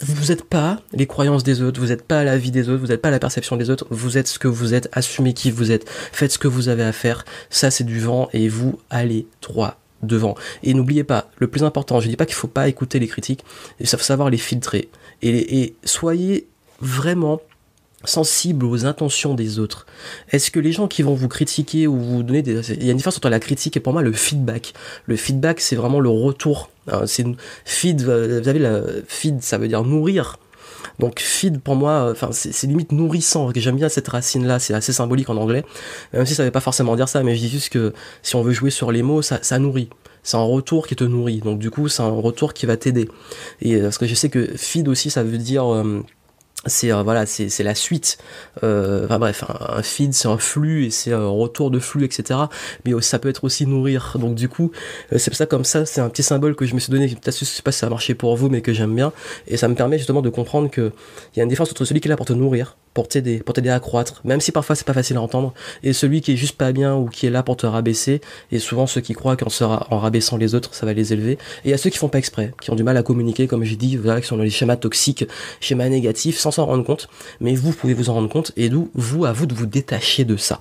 vous 0.00 0.26
n'êtes 0.26 0.44
pas 0.44 0.80
les 0.92 1.06
croyances 1.06 1.42
des 1.42 1.62
autres, 1.62 1.80
vous 1.80 1.88
n'êtes 1.88 2.06
pas 2.06 2.22
la 2.24 2.36
vie 2.36 2.50
des 2.50 2.68
autres, 2.68 2.80
vous 2.80 2.88
n'êtes 2.88 3.00
pas 3.00 3.10
la 3.10 3.18
perception 3.18 3.56
des 3.56 3.70
autres, 3.70 3.86
vous 3.90 4.18
êtes 4.18 4.28
ce 4.28 4.38
que 4.38 4.48
vous 4.48 4.74
êtes, 4.74 4.88
assumez 4.92 5.32
qui 5.32 5.50
vous 5.50 5.70
êtes, 5.72 5.88
faites 5.88 6.32
ce 6.32 6.38
que 6.38 6.48
vous 6.48 6.68
avez 6.68 6.82
à 6.82 6.92
faire, 6.92 7.24
ça 7.50 7.70
c'est 7.70 7.84
du 7.84 8.00
vent 8.00 8.28
et 8.32 8.48
vous 8.48 8.78
allez 8.90 9.26
droit 9.40 9.80
devant. 10.02 10.34
Et 10.62 10.74
n'oubliez 10.74 11.04
pas, 11.04 11.30
le 11.38 11.48
plus 11.48 11.64
important, 11.64 12.00
je 12.00 12.08
dis 12.08 12.16
pas 12.16 12.26
qu'il 12.26 12.34
faut 12.34 12.46
pas 12.48 12.68
écouter 12.68 12.98
les 12.98 13.08
critiques, 13.08 13.44
il 13.80 13.86
faut 13.86 13.96
savoir 13.96 14.28
les 14.28 14.38
filtrer. 14.38 14.90
Et, 15.22 15.62
et 15.62 15.76
soyez 15.84 16.46
vraiment 16.80 17.40
sensible 18.06 18.64
aux 18.64 18.86
intentions 18.86 19.34
des 19.34 19.58
autres 19.58 19.86
Est-ce 20.30 20.50
que 20.50 20.60
les 20.60 20.72
gens 20.72 20.88
qui 20.88 21.02
vont 21.02 21.14
vous 21.14 21.28
critiquer 21.28 21.86
ou 21.86 21.98
vous 21.98 22.22
donner 22.22 22.42
des... 22.42 22.72
Il 22.72 22.84
y 22.84 22.88
a 22.88 22.92
une 22.92 22.96
différence 22.96 23.18
entre 23.18 23.28
la 23.28 23.40
critique 23.40 23.76
et 23.76 23.80
pour 23.80 23.92
moi 23.92 24.02
le 24.02 24.12
feedback. 24.12 24.72
Le 25.06 25.16
feedback, 25.16 25.60
c'est 25.60 25.76
vraiment 25.76 26.00
le 26.00 26.08
retour. 26.08 26.70
C'est 27.06 27.26
feed, 27.64 28.02
vous 28.02 28.10
avez 28.10 28.58
la 28.58 28.80
feed, 29.08 29.42
ça 29.42 29.58
veut 29.58 29.68
dire 29.68 29.82
nourrir. 29.82 30.38
Donc 30.98 31.20
feed 31.20 31.60
pour 31.60 31.76
moi, 31.76 32.08
enfin 32.10 32.30
c'est 32.32 32.66
limite 32.66 32.92
nourrissant. 32.92 33.50
J'aime 33.54 33.76
bien 33.76 33.88
cette 33.88 34.08
racine 34.08 34.46
là, 34.46 34.58
c'est 34.58 34.74
assez 34.74 34.92
symbolique 34.92 35.28
en 35.28 35.36
anglais. 35.36 35.64
Même 36.12 36.26
si 36.26 36.34
ça 36.34 36.44
veut 36.44 36.50
pas 36.50 36.60
forcément 36.60 36.96
dire 36.96 37.08
ça, 37.08 37.22
mais 37.22 37.34
je 37.34 37.40
dis 37.40 37.48
juste 37.48 37.70
que 37.70 37.92
si 38.22 38.36
on 38.36 38.42
veut 38.42 38.52
jouer 38.52 38.70
sur 38.70 38.92
les 38.92 39.02
mots, 39.02 39.22
ça, 39.22 39.58
nourrit 39.58 39.90
c'est 40.22 40.36
un 40.36 40.42
retour 40.42 40.88
qui 40.88 40.96
te 40.96 41.04
nourrit. 41.04 41.38
Donc 41.38 41.60
du 41.60 41.70
coup, 41.70 41.88
c'est 41.88 42.02
un 42.02 42.10
retour 42.10 42.52
qui 42.52 42.66
va 42.66 42.76
t'aider. 42.76 43.08
Et 43.62 43.78
parce 43.80 43.96
que 43.96 44.06
je 44.06 44.14
sais 44.16 44.28
que 44.28 44.56
feed 44.56 44.88
aussi, 44.88 45.08
ça 45.08 45.22
veut 45.22 45.38
dire 45.38 45.72
euh, 45.72 46.02
c'est 46.64 46.92
euh, 46.92 47.02
voilà 47.02 47.26
c'est 47.26 47.62
la 47.62 47.74
suite. 47.74 48.18
Euh, 48.62 49.04
enfin 49.04 49.18
bref 49.18 49.44
un, 49.48 49.82
feed 49.82 50.14
c'est 50.14 50.28
un 50.28 50.38
flux 50.38 50.86
et 50.86 50.90
c'est 50.90 51.12
un 51.12 51.28
retour 51.28 51.70
de 51.70 51.78
flux 51.78 52.04
etc 52.04 52.40
mais 52.84 52.92
ça 53.02 53.18
peut 53.18 53.28
être 53.28 53.44
aussi 53.44 53.66
nourrir. 53.66 54.16
Donc 54.18 54.34
du 54.34 54.48
coup 54.48 54.72
euh, 55.12 55.18
c'est 55.18 55.32
ça 55.34 55.46
comme 55.46 55.64
ça 55.64 55.86
c'est 55.86 56.00
un 56.00 56.08
petit 56.08 56.22
symbole 56.22 56.56
que 56.56 56.66
je 56.66 56.74
me 56.74 56.80
suis 56.80 56.90
donné 56.90 57.08
je 57.08 57.14
sais 57.30 57.62
pas 57.62 57.72
si 57.72 57.78
ça 57.78 57.86
a 57.86 57.90
marché 57.90 58.14
pour 58.14 58.36
vous 58.36 58.48
mais 58.48 58.62
que 58.62 58.72
j'aime 58.72 58.94
bien. 58.94 59.12
Et 59.46 59.56
ça 59.56 59.68
me 59.68 59.74
permet 59.74 59.98
justement 59.98 60.22
de 60.22 60.30
comprendre 60.30 60.70
que 60.70 60.92
il 61.34 61.38
y 61.38 61.40
a 61.40 61.42
une 61.44 61.48
différence 61.48 61.70
entre 61.70 61.84
celui 61.84 62.00
qui 62.00 62.08
est 62.08 62.10
là 62.10 62.16
pour 62.16 62.26
te 62.26 62.32
nourrir 62.32 62.76
pour 62.96 63.08
t'aider 63.08 63.38
pour 63.38 63.54
t'aider 63.54 63.70
à 63.70 63.78
croître 63.78 64.22
même 64.24 64.40
si 64.40 64.50
parfois 64.50 64.74
c'est 64.74 64.86
pas 64.86 64.94
facile 64.94 65.18
à 65.18 65.20
entendre. 65.20 65.52
Et 65.82 65.92
celui 65.92 66.20
qui 66.22 66.32
est 66.32 66.36
juste 66.36 66.56
pas 66.56 66.72
bien 66.72 66.94
ou 66.96 67.06
qui 67.06 67.26
est 67.26 67.30
là 67.30 67.42
pour 67.42 67.56
te 67.56 67.66
rabaisser 67.66 68.22
et 68.50 68.58
souvent 68.58 68.86
ceux 68.86 69.02
qui 69.02 69.12
croient 69.12 69.36
qu'en 69.36 69.98
rabaissant 69.98 70.36
les 70.36 70.54
autres 70.54 70.74
ça 70.74 70.86
va 70.86 70.94
les 70.94 71.12
élever. 71.12 71.38
Et 71.64 71.74
a 71.74 71.78
ceux 71.78 71.90
qui 71.90 71.98
font 71.98 72.08
pas 72.08 72.18
exprès 72.18 72.54
qui 72.60 72.70
ont 72.70 72.74
du 72.74 72.82
mal 72.82 72.96
à 72.96 73.02
communiquer 73.02 73.46
comme 73.46 73.64
j'ai 73.64 73.76
dit 73.76 73.96
voilà 73.96 74.20
qui 74.20 74.26
sont 74.26 74.36
dans 74.36 74.42
les 74.42 74.50
schémas 74.50 74.76
toxiques 74.76 75.26
schémas 75.60 75.88
négatifs 75.88 76.38
sans 76.38 76.50
s'en 76.50 76.66
rendre 76.66 76.84
compte, 76.84 77.08
mais 77.40 77.54
vous 77.54 77.72
pouvez 77.72 77.94
vous 77.94 78.10
en 78.10 78.14
rendre 78.14 78.28
compte, 78.28 78.52
et 78.56 78.68
d'où 78.68 78.90
vous, 78.94 79.24
à 79.24 79.32
vous 79.32 79.46
de 79.46 79.54
vous 79.54 79.66
détacher 79.66 80.24
de 80.24 80.36
ça. 80.36 80.60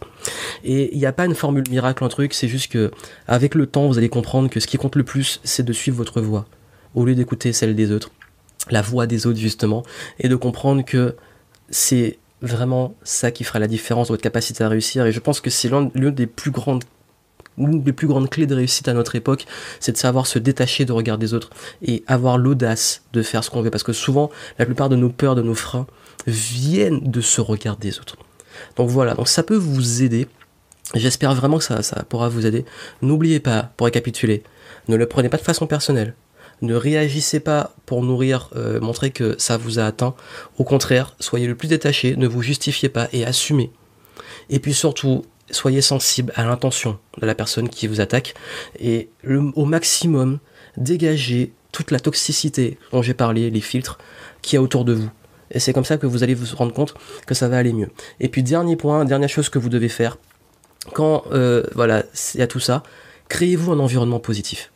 Et 0.63 0.93
il 0.93 0.99
n'y 0.99 1.05
a 1.05 1.13
pas 1.13 1.25
une 1.25 1.35
formule 1.35 1.63
miracle, 1.69 2.03
un 2.03 2.09
truc, 2.09 2.33
c'est 2.33 2.47
juste 2.47 2.71
que, 2.71 2.91
avec 3.27 3.55
le 3.55 3.67
temps, 3.67 3.87
vous 3.87 3.97
allez 3.97 4.09
comprendre 4.09 4.49
que 4.49 4.59
ce 4.59 4.67
qui 4.67 4.77
compte 4.77 4.95
le 4.95 5.03
plus, 5.03 5.39
c'est 5.43 5.63
de 5.63 5.73
suivre 5.73 5.97
votre 5.97 6.21
voix, 6.21 6.45
au 6.93 7.05
lieu 7.05 7.15
d'écouter 7.15 7.53
celle 7.53 7.75
des 7.75 7.91
autres, 7.91 8.11
la 8.69 8.81
voix 8.81 9.07
des 9.07 9.27
autres, 9.27 9.39
justement, 9.39 9.83
et 10.19 10.27
de 10.27 10.35
comprendre 10.35 10.83
que 10.83 11.15
c'est 11.69 12.19
vraiment 12.45 12.95
ça 13.03 13.31
qui 13.31 13.43
fera 13.43 13.59
la 13.59 13.67
différence, 13.67 14.09
votre 14.09 14.23
capacité 14.23 14.63
à 14.63 14.69
réussir, 14.69 15.05
et 15.05 15.11
je 15.11 15.19
pense 15.19 15.41
que 15.41 15.49
c'est 15.49 15.69
l'une 15.69 16.11
des 16.11 16.27
plus 16.27 16.51
grandes 16.51 16.83
clés 18.29 18.47
de 18.47 18.55
réussite 18.55 18.87
à 18.87 18.93
notre 18.93 19.15
époque, 19.15 19.45
c'est 19.79 19.91
de 19.91 19.97
savoir 19.97 20.27
se 20.27 20.39
détacher 20.39 20.85
de 20.85 20.91
regard 20.93 21.17
des 21.17 21.33
autres 21.33 21.49
et 21.81 22.03
avoir 22.07 22.37
l'audace 22.37 23.03
de 23.13 23.21
faire 23.21 23.43
ce 23.43 23.49
qu'on 23.49 23.61
veut. 23.61 23.71
Parce 23.71 23.83
que 23.83 23.93
souvent, 23.93 24.29
la 24.59 24.65
plupart 24.65 24.89
de 24.89 24.95
nos 24.95 25.09
peurs, 25.09 25.35
de 25.35 25.41
nos 25.41 25.55
freins, 25.55 25.87
viennent 26.27 26.99
de 26.99 27.21
ce 27.21 27.41
regard 27.41 27.77
des 27.77 27.99
autres. 27.99 28.17
Donc 28.77 28.89
voilà, 28.89 29.13
donc 29.13 29.27
ça 29.27 29.43
peut 29.43 29.55
vous 29.55 30.03
aider. 30.03 30.27
J'espère 30.93 31.33
vraiment 31.33 31.57
que 31.57 31.63
ça, 31.63 31.81
ça 31.81 32.03
pourra 32.03 32.29
vous 32.29 32.45
aider. 32.45 32.63
N'oubliez 33.01 33.39
pas, 33.39 33.73
pour 33.75 33.85
récapituler, 33.85 34.43
ne 34.87 34.95
le 34.95 35.05
prenez 35.07 35.29
pas 35.29 35.37
de 35.37 35.41
façon 35.41 35.67
personnelle. 35.67 36.13
Ne 36.61 36.75
réagissez 36.75 37.39
pas 37.39 37.75
pour 37.85 38.01
nourrir, 38.03 38.49
euh, 38.55 38.79
montrer 38.79 39.11
que 39.11 39.35
ça 39.37 39.57
vous 39.57 39.79
a 39.79 39.83
atteint. 39.83 40.15
Au 40.57 40.63
contraire, 40.63 41.15
soyez 41.19 41.47
le 41.47 41.55
plus 41.55 41.67
détaché, 41.67 42.15
ne 42.15 42.27
vous 42.27 42.41
justifiez 42.41 42.89
pas 42.89 43.07
et 43.13 43.25
assumez. 43.25 43.71
Et 44.49 44.59
puis 44.59 44.73
surtout, 44.73 45.25
soyez 45.51 45.81
sensible 45.81 46.31
à 46.35 46.45
l'intention 46.45 46.97
de 47.19 47.25
la 47.25 47.35
personne 47.35 47.69
qui 47.69 47.87
vous 47.87 48.01
attaque 48.01 48.33
et 48.79 49.09
au 49.27 49.65
maximum 49.65 50.39
dégagez 50.77 51.53
toute 51.71 51.91
la 51.91 51.99
toxicité 51.99 52.77
dont 52.91 53.01
j'ai 53.01 53.13
parlé, 53.13 53.49
les 53.49 53.61
filtres 53.61 53.97
qu'il 54.41 54.57
y 54.57 54.57
a 54.57 54.61
autour 54.61 54.85
de 54.85 54.93
vous. 54.93 55.09
Et 55.51 55.59
c'est 55.59 55.73
comme 55.73 55.85
ça 55.85 55.97
que 55.97 56.07
vous 56.07 56.23
allez 56.23 56.33
vous 56.33 56.55
rendre 56.55 56.73
compte 56.73 56.95
que 57.27 57.35
ça 57.35 57.47
va 57.47 57.57
aller 57.57 57.73
mieux. 57.73 57.89
Et 58.19 58.29
puis 58.29 58.43
dernier 58.43 58.75
point, 58.75 59.05
dernière 59.05 59.29
chose 59.29 59.49
que 59.49 59.59
vous 59.59 59.69
devez 59.69 59.89
faire, 59.89 60.17
quand 60.93 61.23
euh, 61.31 61.63
voilà, 61.75 62.03
il 62.33 62.39
y 62.39 62.43
a 62.43 62.47
tout 62.47 62.59
ça, 62.59 62.83
créez-vous 63.29 63.71
un 63.71 63.79
environnement 63.79 64.19
positif. 64.19 64.71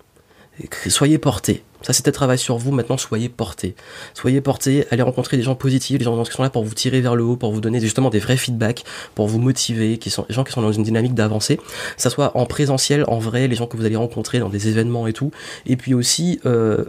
Soyez 0.87 1.17
portés. 1.17 1.63
Ça, 1.81 1.93
c'était 1.93 2.11
travail 2.11 2.37
sur 2.37 2.57
vous. 2.57 2.71
Maintenant, 2.71 2.97
soyez 2.97 3.29
portés. 3.29 3.75
Soyez 4.13 4.41
portés. 4.41 4.85
Allez 4.91 5.01
rencontrer 5.01 5.37
des 5.37 5.43
gens 5.43 5.55
positifs, 5.55 5.97
des 5.97 6.03
gens 6.03 6.21
qui 6.23 6.31
sont 6.31 6.43
là 6.43 6.49
pour 6.49 6.65
vous 6.65 6.73
tirer 6.73 6.99
vers 6.99 7.15
le 7.15 7.23
haut, 7.23 7.37
pour 7.37 7.53
vous 7.53 7.61
donner 7.61 7.79
justement 7.79 8.09
des 8.09 8.19
vrais 8.19 8.37
feedbacks, 8.37 8.83
pour 9.15 9.27
vous 9.27 9.39
motiver, 9.39 9.97
qui 9.97 10.09
sont, 10.09 10.25
des 10.27 10.33
gens 10.33 10.43
qui 10.43 10.51
sont 10.51 10.61
dans 10.61 10.73
une 10.73 10.83
dynamique 10.83 11.13
d'avancer. 11.13 11.59
Ça 11.95 12.09
soit 12.09 12.35
en 12.37 12.45
présentiel, 12.45 13.05
en 13.07 13.19
vrai, 13.19 13.47
les 13.47 13.55
gens 13.55 13.67
que 13.67 13.77
vous 13.77 13.85
allez 13.85 13.95
rencontrer 13.95 14.39
dans 14.39 14.49
des 14.49 14.67
événements 14.67 15.07
et 15.07 15.13
tout. 15.13 15.31
Et 15.65 15.77
puis 15.77 15.93
aussi, 15.93 16.41
euh, 16.45 16.85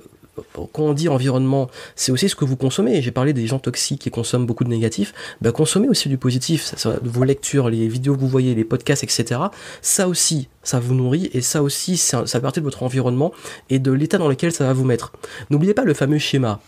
quand 0.72 0.82
on 0.82 0.92
dit 0.92 1.08
environnement, 1.08 1.68
c'est 1.96 2.12
aussi 2.12 2.28
ce 2.28 2.36
que 2.36 2.44
vous 2.44 2.56
consommez. 2.56 3.02
J'ai 3.02 3.10
parlé 3.10 3.32
des 3.32 3.46
gens 3.46 3.58
toxiques 3.58 4.02
qui 4.02 4.10
consomment 4.10 4.46
beaucoup 4.46 4.64
de 4.64 4.70
négatifs. 4.70 5.14
Ben, 5.40 5.52
consommez 5.52 5.88
aussi 5.88 6.08
du 6.08 6.18
positif. 6.18 6.72
Ça, 6.76 6.98
vos 7.02 7.24
lectures, 7.24 7.68
les 7.68 7.88
vidéos 7.88 8.14
que 8.14 8.20
vous 8.20 8.28
voyez, 8.28 8.54
les 8.54 8.64
podcasts, 8.64 9.04
etc. 9.04 9.40
Ça 9.82 10.08
aussi, 10.08 10.48
ça 10.62 10.80
vous 10.80 10.94
nourrit 10.94 11.30
et 11.32 11.40
ça 11.40 11.62
aussi, 11.62 11.96
ça, 11.96 12.26
ça 12.26 12.40
partie 12.40 12.60
de 12.60 12.64
votre 12.64 12.82
environnement 12.82 13.32
et 13.68 13.78
de 13.78 13.92
l'état 13.92 14.18
dans 14.18 14.28
lequel 14.28 14.52
ça 14.52 14.64
va 14.64 14.72
vous 14.72 14.84
mettre. 14.84 15.12
N'oubliez 15.50 15.74
pas 15.74 15.84
le 15.84 15.94
fameux 15.94 16.18
schéma. 16.18 16.60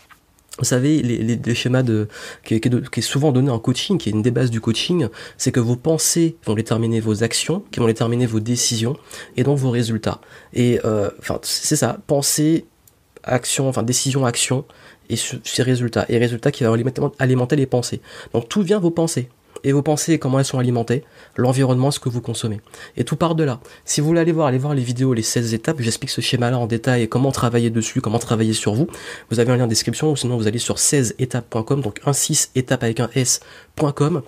Vous 0.59 0.65
savez, 0.65 1.01
les, 1.01 1.55
schémas 1.55 1.81
de, 1.81 2.07
qui, 2.45 2.53
est 2.53 3.01
souvent 3.01 3.31
donné 3.31 3.49
en 3.49 3.57
coaching, 3.57 3.97
qui 3.97 4.09
est 4.09 4.11
une 4.11 4.21
des 4.21 4.29
bases 4.29 4.51
du 4.51 4.61
coaching, 4.61 5.07
c'est 5.35 5.51
que 5.51 5.59
vos 5.59 5.75
pensées 5.75 6.35
vont 6.45 6.53
déterminer 6.53 6.99
vos 6.99 7.23
actions, 7.23 7.63
qui 7.71 7.79
vont 7.79 7.87
déterminer 7.87 8.27
vos 8.27 8.39
décisions 8.39 8.95
et 9.35 9.41
donc 9.41 9.57
vos 9.57 9.71
résultats. 9.71 10.21
Et 10.53 10.79
euh, 10.85 11.09
enfin, 11.17 11.39
c'est 11.41 11.75
ça, 11.75 11.97
pensée, 12.05 12.65
action, 13.23 13.67
enfin 13.69 13.83
décision, 13.83 14.25
action, 14.25 14.65
et 15.09 15.15
ces 15.15 15.63
résultats. 15.63 16.05
Et 16.09 16.17
résultats 16.17 16.51
qui 16.51 16.63
vont 16.63 16.73
alimenter 17.19 17.55
les 17.55 17.65
pensées. 17.65 18.01
Donc 18.33 18.49
tout 18.49 18.61
vient 18.61 18.79
vos 18.79 18.91
pensées. 18.91 19.29
Et 19.65 19.71
vos 19.71 19.81
pensées, 19.81 20.19
comment 20.19 20.39
elles 20.39 20.45
sont 20.45 20.59
alimentées, 20.59 21.03
l'environnement, 21.37 21.89
ce 21.89 21.99
que 21.99 22.09
vous 22.09 22.19
consommez. 22.19 22.59
Et 22.97 23.05
tout 23.05 23.15
part 23.15 23.33
de 23.33 23.45
là. 23.45 23.61
Si 23.85 24.01
vous 24.01 24.07
voulez 24.07 24.19
aller 24.19 24.33
voir, 24.33 24.47
aller 24.47 24.57
voir 24.57 24.73
les 24.73 24.81
vidéos, 24.81 25.13
les 25.13 25.21
16 25.21 25.53
étapes, 25.53 25.77
j'explique 25.79 26.09
ce 26.09 26.19
schéma-là 26.19 26.57
en 26.57 26.67
détail 26.67 27.03
et 27.03 27.07
comment 27.07 27.31
travailler 27.31 27.69
dessus, 27.69 28.01
comment 28.01 28.19
travailler 28.19 28.51
sur 28.51 28.73
vous. 28.73 28.87
Vous 29.29 29.39
avez 29.39 29.53
un 29.53 29.55
lien 29.55 29.63
en 29.63 29.67
description, 29.67 30.11
ou 30.11 30.17
sinon 30.17 30.35
vous 30.35 30.47
allez 30.47 30.59
sur 30.59 30.75
16étapes.com, 30.75 31.81
donc 31.81 32.01
16 32.11 32.51
étapes 32.55 32.83
avec 32.83 32.99
un 32.99 33.09
S.com. 33.15 34.21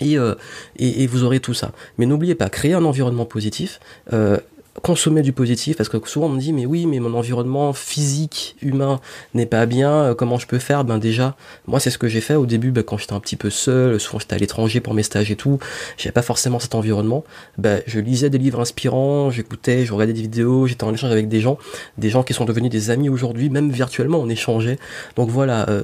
Et, 0.00 0.18
euh, 0.18 0.34
et, 0.76 1.06
vous 1.06 1.22
aurez 1.22 1.38
tout 1.38 1.54
ça. 1.54 1.70
Mais 1.98 2.06
n'oubliez 2.06 2.34
pas, 2.34 2.48
créer 2.48 2.72
un 2.72 2.84
environnement 2.84 3.26
positif, 3.26 3.78
euh, 4.12 4.38
consommer 4.84 5.22
du 5.22 5.32
positif 5.32 5.78
parce 5.78 5.88
que 5.88 5.96
souvent 6.06 6.26
on 6.26 6.28
me 6.28 6.38
dit 6.38 6.52
mais 6.52 6.66
oui 6.66 6.84
mais 6.84 7.00
mon 7.00 7.14
environnement 7.14 7.72
physique 7.72 8.54
humain 8.60 9.00
n'est 9.32 9.46
pas 9.46 9.64
bien 9.64 9.90
euh, 9.90 10.14
comment 10.14 10.38
je 10.38 10.46
peux 10.46 10.58
faire? 10.58 10.84
Ben 10.84 10.98
déjà 10.98 11.36
moi 11.66 11.80
c'est 11.80 11.88
ce 11.88 11.96
que 11.96 12.06
j'ai 12.06 12.20
fait 12.20 12.34
au 12.34 12.44
début 12.44 12.70
ben, 12.70 12.82
quand 12.82 12.98
j'étais 12.98 13.14
un 13.14 13.20
petit 13.20 13.36
peu 13.36 13.48
seul 13.48 13.98
souvent 13.98 14.18
j'étais 14.18 14.34
à 14.34 14.38
l'étranger 14.38 14.80
pour 14.80 14.92
mes 14.92 15.02
stages 15.02 15.30
et 15.30 15.36
tout 15.36 15.58
j'avais 15.96 16.12
pas 16.12 16.20
forcément 16.20 16.58
cet 16.58 16.74
environnement. 16.74 17.24
Ben 17.56 17.80
je 17.86 17.98
lisais 17.98 18.28
des 18.28 18.36
livres 18.36 18.60
inspirants 18.60 19.30
j'écoutais 19.30 19.86
je 19.86 19.94
regardais 19.94 20.12
des 20.12 20.20
vidéos 20.20 20.66
j'étais 20.66 20.84
en 20.84 20.92
échange 20.92 21.10
avec 21.10 21.28
des 21.28 21.40
gens 21.40 21.56
des 21.96 22.10
gens 22.10 22.22
qui 22.22 22.34
sont 22.34 22.44
devenus 22.44 22.70
des 22.70 22.90
amis 22.90 23.08
aujourd'hui 23.08 23.48
même 23.48 23.70
virtuellement 23.70 24.18
on 24.18 24.28
échangeait. 24.28 24.78
Donc 25.16 25.30
voilà 25.30 25.66
euh, 25.70 25.82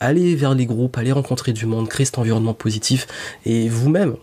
allez 0.00 0.34
vers 0.34 0.56
les 0.56 0.66
groupes 0.66 0.98
allez 0.98 1.12
rencontrer 1.12 1.52
du 1.52 1.66
monde 1.66 1.88
créer 1.88 2.04
cet 2.04 2.18
environnement 2.18 2.54
positif. 2.54 3.06
Et 3.46 3.68
vous-même 3.68 4.16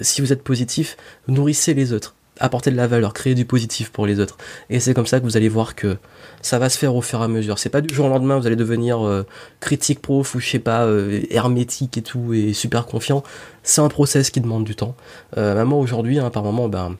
si 0.00 0.20
vous 0.20 0.32
êtes 0.32 0.44
positif 0.44 0.96
nourrissez 1.26 1.74
les 1.74 1.92
autres 1.92 2.14
apporter 2.42 2.70
de 2.70 2.76
la 2.76 2.86
valeur, 2.86 3.14
créer 3.14 3.34
du 3.34 3.44
positif 3.44 3.90
pour 3.90 4.04
les 4.04 4.20
autres. 4.20 4.36
Et 4.68 4.80
c'est 4.80 4.94
comme 4.94 5.06
ça 5.06 5.20
que 5.20 5.24
vous 5.24 5.36
allez 5.36 5.48
voir 5.48 5.74
que 5.74 5.96
ça 6.42 6.58
va 6.58 6.68
se 6.68 6.76
faire 6.76 6.94
au 6.94 7.00
fur 7.00 7.20
et 7.20 7.24
à 7.24 7.28
mesure. 7.28 7.58
C'est 7.58 7.70
pas 7.70 7.80
du 7.80 7.94
jour 7.94 8.06
au 8.06 8.08
lendemain, 8.08 8.38
vous 8.38 8.46
allez 8.46 8.56
devenir 8.56 9.06
euh, 9.06 9.24
critique 9.60 10.02
prof 10.02 10.34
ou 10.34 10.40
je 10.40 10.48
sais 10.48 10.58
pas, 10.58 10.84
euh, 10.84 11.20
hermétique 11.30 11.96
et 11.96 12.02
tout, 12.02 12.34
et 12.34 12.52
super 12.52 12.86
confiant. 12.86 13.22
C'est 13.62 13.80
un 13.80 13.88
process 13.88 14.30
qui 14.30 14.40
demande 14.40 14.64
du 14.64 14.74
temps. 14.74 14.96
Euh, 15.36 15.64
moi 15.64 15.78
aujourd'hui, 15.78 16.18
hein, 16.18 16.30
par 16.30 16.42
moment, 16.42 16.68
ben, 16.68 16.96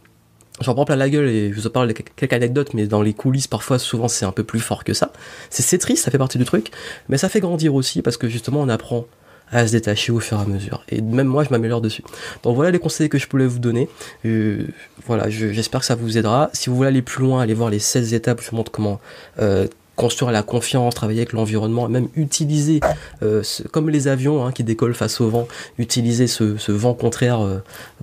j'en 0.61 0.74
prends 0.74 0.85
plein 0.85 0.96
la 0.96 1.11
gueule 1.11 1.28
et 1.28 1.50
je 1.50 1.57
vous 1.57 1.66
en 1.66 1.70
parle 1.70 1.88
de 1.88 1.92
quelques 1.92 2.33
anecdotes, 2.33 2.72
mais 2.72 2.87
dans 2.87 3.02
les 3.02 3.12
coulisses, 3.12 3.48
parfois, 3.48 3.81
souvent, 3.81 4.07
c'est 4.07 4.24
un 4.24 4.33
peu 4.33 4.44
plus 4.44 4.61
fort 4.61 4.85
que 4.85 4.94
ça. 4.94 5.12
C'est 5.50 5.78
triste, 5.78 6.05
ça 6.05 6.12
fait 6.12 6.18
partie 6.18 6.38
du 6.38 6.44
truc, 6.44 6.70
mais 7.09 7.18
ça 7.18 7.28
fait 7.28 7.40
grandir 7.40 7.74
aussi 7.74 8.00
parce 8.00 8.16
que 8.16 8.28
justement, 8.28 8.61
on 8.61 8.68
apprend 8.68 9.07
à 9.52 9.66
se 9.66 9.72
détacher 9.72 10.12
au 10.12 10.20
fur 10.20 10.38
et 10.38 10.42
à 10.42 10.46
mesure. 10.46 10.82
Et 10.88 11.00
même 11.00 11.26
moi, 11.26 11.44
je 11.44 11.50
m'améliore 11.50 11.80
dessus. 11.80 12.02
Donc 12.42 12.56
voilà 12.56 12.70
les 12.70 12.78
conseils 12.78 13.08
que 13.08 13.18
je 13.18 13.26
pouvais 13.28 13.46
vous 13.46 13.58
donner. 13.58 13.88
Euh, 14.24 14.66
voilà, 15.06 15.28
j'espère 15.28 15.80
que 15.80 15.86
ça 15.86 15.94
vous 15.94 16.18
aidera. 16.18 16.50
Si 16.52 16.70
vous 16.70 16.76
voulez 16.76 16.88
aller 16.88 17.02
plus 17.02 17.22
loin, 17.22 17.42
allez 17.42 17.54
voir 17.54 17.70
les 17.70 17.78
16 17.78 18.14
étapes, 18.14 18.40
je 18.42 18.50
vous 18.50 18.56
montre 18.56 18.72
comment 18.72 19.00
euh, 19.40 19.66
construire 19.94 20.32
la 20.32 20.42
confiance, 20.42 20.94
travailler 20.94 21.20
avec 21.20 21.34
l'environnement, 21.34 21.88
même 21.88 22.08
utiliser, 22.16 22.80
euh, 23.22 23.42
comme 23.70 23.90
les 23.90 24.08
avions 24.08 24.44
hein, 24.44 24.52
qui 24.52 24.64
décollent 24.64 24.94
face 24.94 25.20
au 25.20 25.28
vent, 25.28 25.46
utiliser 25.78 26.26
ce, 26.26 26.72
vent 26.72 26.94
contraire 26.94 27.46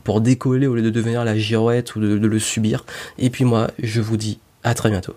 pour 0.03 0.21
décoller 0.21 0.67
au 0.67 0.75
lieu 0.75 0.83
de 0.83 0.91
devenir 0.91 1.25
la 1.25 1.35
girouette 1.35 1.95
ou 1.95 1.99
de 1.99 2.27
le 2.27 2.39
subir. 2.39 2.85
Et 3.17 3.31
puis 3.31 3.43
moi, 3.43 3.71
je 3.81 4.01
vous 4.01 4.17
dis 4.17 4.39
à 4.63 4.75
très 4.75 4.91
bientôt. 4.91 5.15